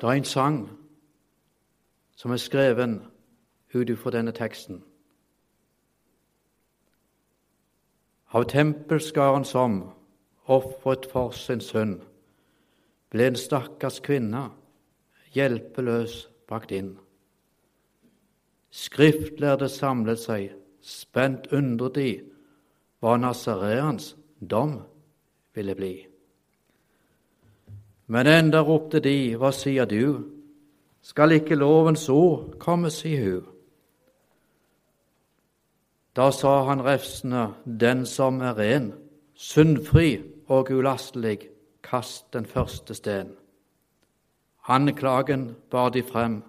Det 0.00 0.08
er 0.08 0.12
en 0.12 0.24
sang 0.24 0.70
som 2.16 2.30
er 2.30 2.36
skreven 2.36 3.02
ut 3.74 3.90
ifra 3.90 4.10
denne 4.10 4.32
teksten. 4.32 4.82
Av 8.34 8.48
tempelskaren 8.50 9.44
som 9.44 9.78
ofret 10.50 11.06
for 11.12 11.30
sin 11.30 11.62
sønn, 11.62 12.00
ble 13.10 13.30
en 13.30 13.38
stakkars 13.38 14.02
kvinne 14.02 14.48
hjelpeløs 15.38 16.24
brakt 16.50 16.74
inn. 16.74 16.96
Skriftlærde 18.74 19.68
samlet 19.70 20.18
seg, 20.18 20.54
spent 20.82 21.46
undret 21.54 21.94
de 21.94 22.08
hva 22.98 23.14
Nasareans 23.20 24.14
dom 24.40 24.80
ville 25.54 25.76
bli. 25.78 25.94
Men 28.10 28.26
enda 28.26 28.64
ropte 28.66 28.98
de, 29.04 29.36
hva 29.38 29.52
sier 29.54 29.86
du, 29.86 30.24
skal 31.04 31.36
ikke 31.36 31.58
lovens 31.60 32.08
ord 32.10 32.56
komme, 32.58 32.90
sier 32.90 33.22
hun. 33.28 33.50
Da 36.14 36.30
sa 36.34 36.62
han 36.68 36.82
refsende, 36.84 37.48
den 37.66 38.04
som 38.06 38.40
er 38.42 38.58
ren, 38.58 38.92
syndfri 39.34 40.22
og 40.46 40.70
ulastelig, 40.70 41.48
kast 41.82 42.32
den 42.32 42.46
første 42.46 42.94
sten. 42.94 43.34
Anklagen 44.68 45.56
bar 45.70 45.90
de 45.90 46.02
frem, 46.02 46.42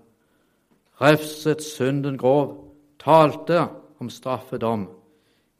refset 1.02 1.64
synden 1.64 2.18
grov, 2.18 2.74
talte 3.00 3.68
om 4.00 4.10
straffedom, 4.10 4.90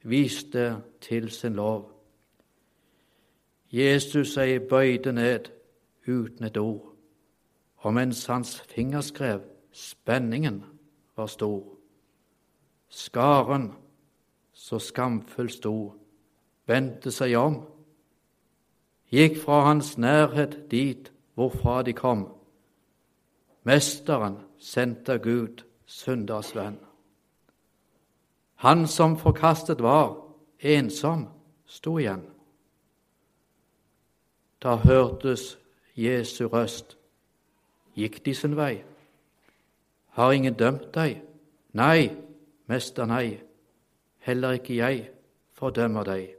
viste 0.04 0.82
til 1.02 1.32
sin 1.32 1.54
lov. 1.54 1.92
Jesus 3.72 4.36
seg 4.36 4.68
bøyde 4.70 5.12
ned 5.14 5.50
uten 6.08 6.46
et 6.46 6.58
ord, 6.58 6.94
og 7.78 7.94
mens 7.94 8.26
hans 8.26 8.62
fingerskrev 8.62 9.42
spenningen 9.72 10.64
var 11.18 11.28
stor. 11.28 11.64
Skaren, 12.90 13.74
så 14.54 14.80
skamfull 14.80 15.50
sto, 15.52 15.76
vendte 16.68 17.12
seg 17.12 17.36
om, 17.36 17.58
gikk 19.12 19.42
fra 19.42 19.66
hans 19.68 19.98
nærhet 19.98 20.62
dit 20.72 21.12
hvorfra 21.36 21.82
de 21.84 21.94
kom. 21.94 22.30
Mesteren 23.66 24.38
sendte 24.60 25.18
Gud, 25.20 25.64
synders 25.86 26.56
venn. 26.56 26.78
Han 28.56 28.88
som 28.88 29.18
forkastet 29.18 29.82
var, 29.82 30.14
ensom, 30.60 31.28
sto 31.66 31.98
igjen. 31.98 32.22
Da 34.62 34.76
hørtes 34.76 35.58
Jesu 35.96 36.46
røst. 36.48 36.98
Gikk 37.98 38.22
de 38.26 38.36
sin 38.36 38.56
vei? 38.58 38.84
Har 40.14 40.32
ingen 40.32 40.54
dømt 40.54 40.94
deg? 40.94 41.22
Nei, 41.74 42.12
mester, 42.70 43.06
nei. 43.06 43.40
Heller 44.20 44.60
ikke 44.60 44.78
jeg 44.78 45.08
fordømmer 45.58 46.06
deg. 46.06 46.36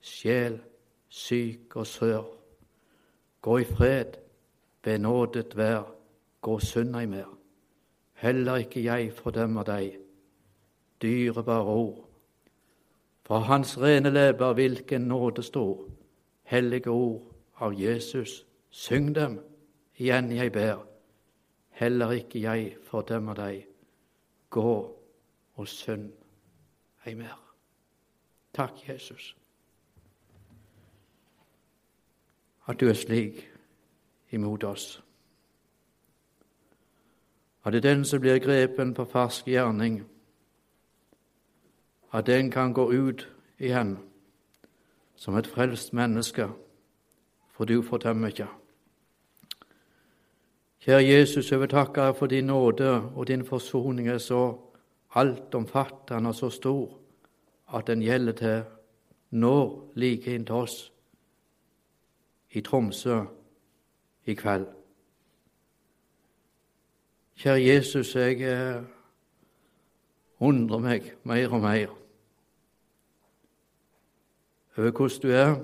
Sjel, 0.00 0.60
syk 1.08 1.76
og 1.76 1.86
sør. 1.86 2.28
Gå 3.42 3.58
i 3.60 3.64
fred, 3.64 4.16
benådet 4.82 5.56
vær 5.56 5.84
gå 6.42 6.58
synd 6.58 6.96
ei 6.96 7.06
mer. 7.06 7.38
Heller 8.12 8.56
ikke 8.56 8.84
jeg 8.84 9.12
fordømmer 9.12 9.62
deg, 9.62 9.98
dyrebare 11.02 11.64
ord. 11.64 12.08
Fra 13.22 13.38
hans 13.38 13.78
rene 13.78 14.10
leber 14.10 14.52
hvilken 14.52 15.00
nåde 15.00 15.42
står. 15.42 15.88
hellige 16.42 16.90
ord 16.90 17.22
av 17.54 17.72
Jesus, 17.80 18.46
syng 18.70 19.14
dem, 19.14 19.38
igjen 19.96 20.32
jeg 20.32 20.52
ber. 20.52 20.82
Heller 21.70 22.10
ikke 22.10 22.42
jeg 22.42 22.76
fordømmer 22.84 23.34
deg, 23.34 23.66
gå 24.50 24.98
og 25.54 25.68
synd 25.68 26.12
ei 27.06 27.14
mer. 27.14 27.38
Takk, 28.52 28.88
Jesus, 28.88 29.36
at 32.66 32.80
du 32.80 32.88
er 32.88 32.94
slik 32.94 33.48
imot 34.30 34.64
oss 34.64 35.01
at 37.64 37.72
det 37.72 37.84
er 37.84 37.94
den 37.94 38.04
som 38.04 38.20
blir 38.20 38.38
grepen 38.38 38.94
på 38.94 39.04
fersk 39.04 39.46
gjerning, 39.46 40.02
at 42.12 42.26
den 42.26 42.50
kan 42.50 42.72
gå 42.72 42.92
ut 42.92 43.28
igjen 43.58 43.98
som 45.16 45.36
et 45.36 45.46
frelst 45.46 45.92
menneske, 45.92 46.48
for 47.50 47.64
du 47.64 47.82
fordømmer 47.82 48.28
ikke. 48.28 48.48
Kjære 50.82 51.04
Jesus, 51.06 51.52
jeg 51.52 51.60
vil 51.60 51.68
takke 51.68 52.00
deg 52.00 52.16
for 52.18 52.26
din 52.26 52.50
nåde 52.50 52.90
og 53.14 53.28
din 53.28 53.44
forsoning 53.46 54.08
er 54.08 54.18
så 54.18 54.58
altomfattende 55.14 56.28
og 56.28 56.34
så 56.34 56.50
stor 56.50 56.98
at 57.74 57.86
den 57.86 58.02
gjelder 58.02 58.32
til 58.32 58.62
nå 59.30 59.56
like 59.94 60.34
inntil 60.34 60.54
oss 60.54 60.92
i 62.50 62.60
Tromsø 62.60 63.20
i 64.26 64.34
kveld. 64.34 64.81
Kjære 67.36 67.66
Jesus, 67.66 68.14
jeg 68.16 68.42
eh, 68.42 68.82
undrer 70.40 70.78
meg 70.78 71.12
mer 71.24 71.52
og 71.52 71.60
mer 71.62 71.98
over 74.76 74.90
hvordan 74.90 75.20
du 75.22 75.28
er, 75.28 75.56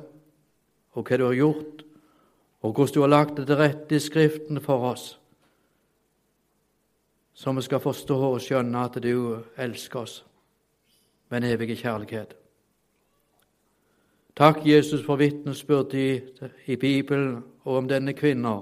og 0.93 1.07
hva 1.07 1.17
du 1.17 1.25
har 1.25 1.35
gjort, 1.35 1.85
og 2.61 2.73
hvordan 2.73 2.95
du 2.95 3.01
har 3.01 3.09
lagt 3.09 3.37
det 3.37 3.47
til 3.47 3.57
rette 3.57 3.97
i 3.97 3.99
Skriften 3.99 4.61
for 4.61 4.91
oss, 4.91 5.21
så 7.33 7.53
vi 7.53 7.63
skal 7.63 7.81
forstå 7.81 8.19
og 8.19 8.41
skjønne 8.43 8.85
at 8.85 8.99
du 9.03 9.39
elsker 9.57 10.01
oss 10.01 10.25
med 11.31 11.39
en 11.39 11.51
evig 11.53 11.79
kjærlighet. 11.79 12.35
Takk, 14.37 14.67
Jesus, 14.67 15.05
for 15.07 15.17
vitnesbyrd 15.17 15.95
i, 15.95 16.21
i 16.67 16.77
Bibelen 16.77 17.45
og 17.65 17.77
om 17.77 17.89
denne 17.89 18.13
kvinna, 18.13 18.61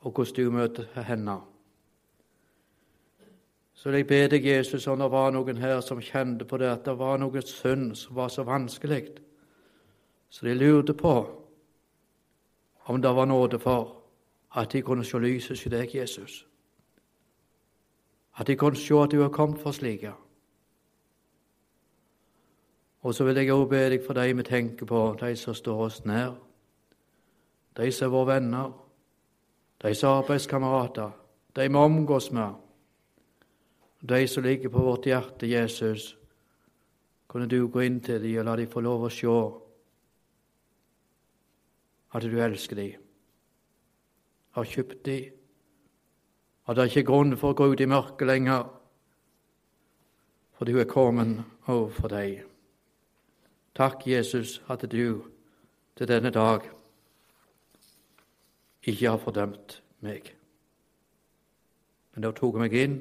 og 0.00 0.12
hvordan 0.12 0.34
du 0.34 0.50
møter 0.50 1.02
henne. 1.02 1.40
Så 3.76 3.90
vil 3.90 3.96
jeg 3.96 4.06
be 4.06 4.28
deg, 4.32 4.46
Jesus, 4.46 4.86
om 4.86 4.98
det 4.98 5.10
var 5.12 5.34
noen 5.36 5.58
her 5.60 5.82
som 5.84 6.00
kjente 6.00 6.46
på 6.48 6.56
det, 6.56 6.70
at 6.72 6.86
det 6.86 6.94
var 6.96 7.18
noe 7.20 7.42
synd 7.44 7.90
som 8.00 8.16
var 8.16 8.32
så 8.32 8.42
vanskelig, 8.48 9.02
så 10.32 10.46
de 10.46 10.54
lurte 10.56 10.94
på 10.96 11.12
om 12.86 13.02
det 13.02 13.12
var 13.14 13.28
nåde 13.28 13.58
for 13.60 13.92
at 14.56 14.72
de 14.72 14.82
kunne 14.82 15.04
se 15.04 15.18
lyset 15.18 15.66
i 15.66 15.74
deg, 15.76 15.94
Jesus. 15.94 16.46
At 18.38 18.46
de 18.46 18.56
kunne 18.56 18.76
se 18.76 18.96
at 18.96 19.12
du 19.12 19.20
har 19.20 19.28
kommet 19.28 19.60
for 19.60 19.76
slike. 19.76 20.12
Og 23.04 23.14
så 23.14 23.24
vil 23.24 23.36
jeg 23.36 23.52
også 23.52 23.68
be 23.68 23.86
deg 23.90 24.04
for 24.06 24.16
de 24.16 24.32
vi 24.32 24.42
tenker 24.42 24.86
på, 24.86 25.16
de 25.20 25.36
som 25.36 25.54
står 25.54 25.84
oss 25.84 26.04
nær, 26.04 26.32
de 27.76 27.92
som 27.92 28.08
er 28.08 28.14
våre 28.16 28.34
venner, 28.34 28.70
de 29.82 29.94
som 29.94 30.10
er 30.10 30.22
arbeidskamerater, 30.22 31.10
de 31.56 31.68
vi 31.68 31.76
omgås 31.76 32.32
med 32.32 32.65
de 34.06 34.28
som 34.28 34.42
ligger 34.42 34.68
på 34.68 34.78
vårt 34.78 35.06
hjerte, 35.06 35.46
Jesus, 35.46 36.16
kunne 37.26 37.46
du 37.46 37.66
gå 37.68 37.82
inn 37.82 38.00
til 38.00 38.22
dem 38.22 38.38
og 38.40 38.46
la 38.46 38.56
dem 38.56 38.70
få 38.70 38.82
lov 38.84 39.06
å 39.06 39.10
se 39.12 39.32
at 42.16 42.22
du 42.22 42.36
elsker 42.40 42.78
dem, 42.78 43.00
har 44.56 44.64
kjøpt 44.64 45.02
dem, 45.04 45.32
at 46.66 46.76
det 46.76 46.84
er 46.84 46.92
ikke 46.92 47.08
grunn 47.10 47.36
for 47.38 47.52
å 47.52 47.58
gå 47.58 47.66
ut 47.72 47.82
i 47.82 47.88
mørket 47.90 48.26
lenger, 48.30 48.62
for 50.56 50.64
du 50.64 50.78
er 50.80 50.88
kommet 50.88 51.42
overfor 51.68 52.14
deg. 52.14 52.46
Takk, 53.76 54.06
Jesus, 54.08 54.60
at 54.72 54.86
du 54.88 55.26
til 55.96 56.08
denne 56.08 56.32
dag 56.32 56.64
ikke 58.86 59.10
har 59.10 59.20
fordømt 59.20 59.80
meg. 60.00 60.30
Men 62.14 62.24
du 62.24 62.32
tok 62.32 62.56
meg 62.62 62.72
inn 62.80 62.96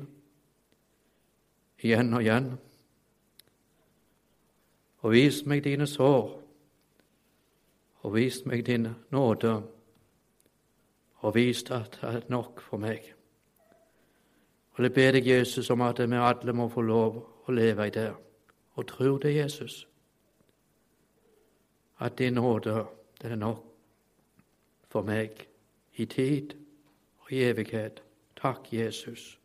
igjen 1.85 2.13
og 2.13 2.23
igjen. 2.25 2.49
Og 5.05 5.13
vis 5.13 5.43
meg 5.45 5.63
dine 5.63 5.87
sår, 5.87 6.31
og 8.05 8.13
vis 8.13 8.41
meg 8.45 8.65
din 8.65 8.87
nåde, 9.13 9.53
og 11.25 11.35
vis 11.35 11.63
at 11.71 11.99
det 12.01 12.09
er 12.09 12.29
nok 12.29 12.61
for 12.61 12.77
meg. 12.77 13.13
Og 14.75 14.83
Jeg 14.83 14.93
ber 14.93 15.11
deg, 15.11 15.27
Jesus, 15.27 15.69
om 15.69 15.81
at 15.81 15.99
vi 15.99 16.15
alle 16.15 16.53
må 16.53 16.67
få 16.69 16.81
lov 16.81 17.21
å 17.47 17.51
leve 17.51 17.87
i 17.87 17.93
det, 17.93 18.11
og 18.75 18.87
tro 18.87 19.17
det, 19.17 19.35
Jesus, 19.35 19.87
at 21.99 22.17
din 22.17 22.33
nåde, 22.33 22.85
den 23.21 23.31
er 23.31 23.35
nok 23.35 23.63
for 24.89 25.01
meg 25.01 25.47
i 25.95 26.05
tid 26.05 26.53
og 27.19 27.31
i 27.31 27.43
evighet. 27.43 28.03
Takk, 28.35 28.73
Jesus. 28.73 29.39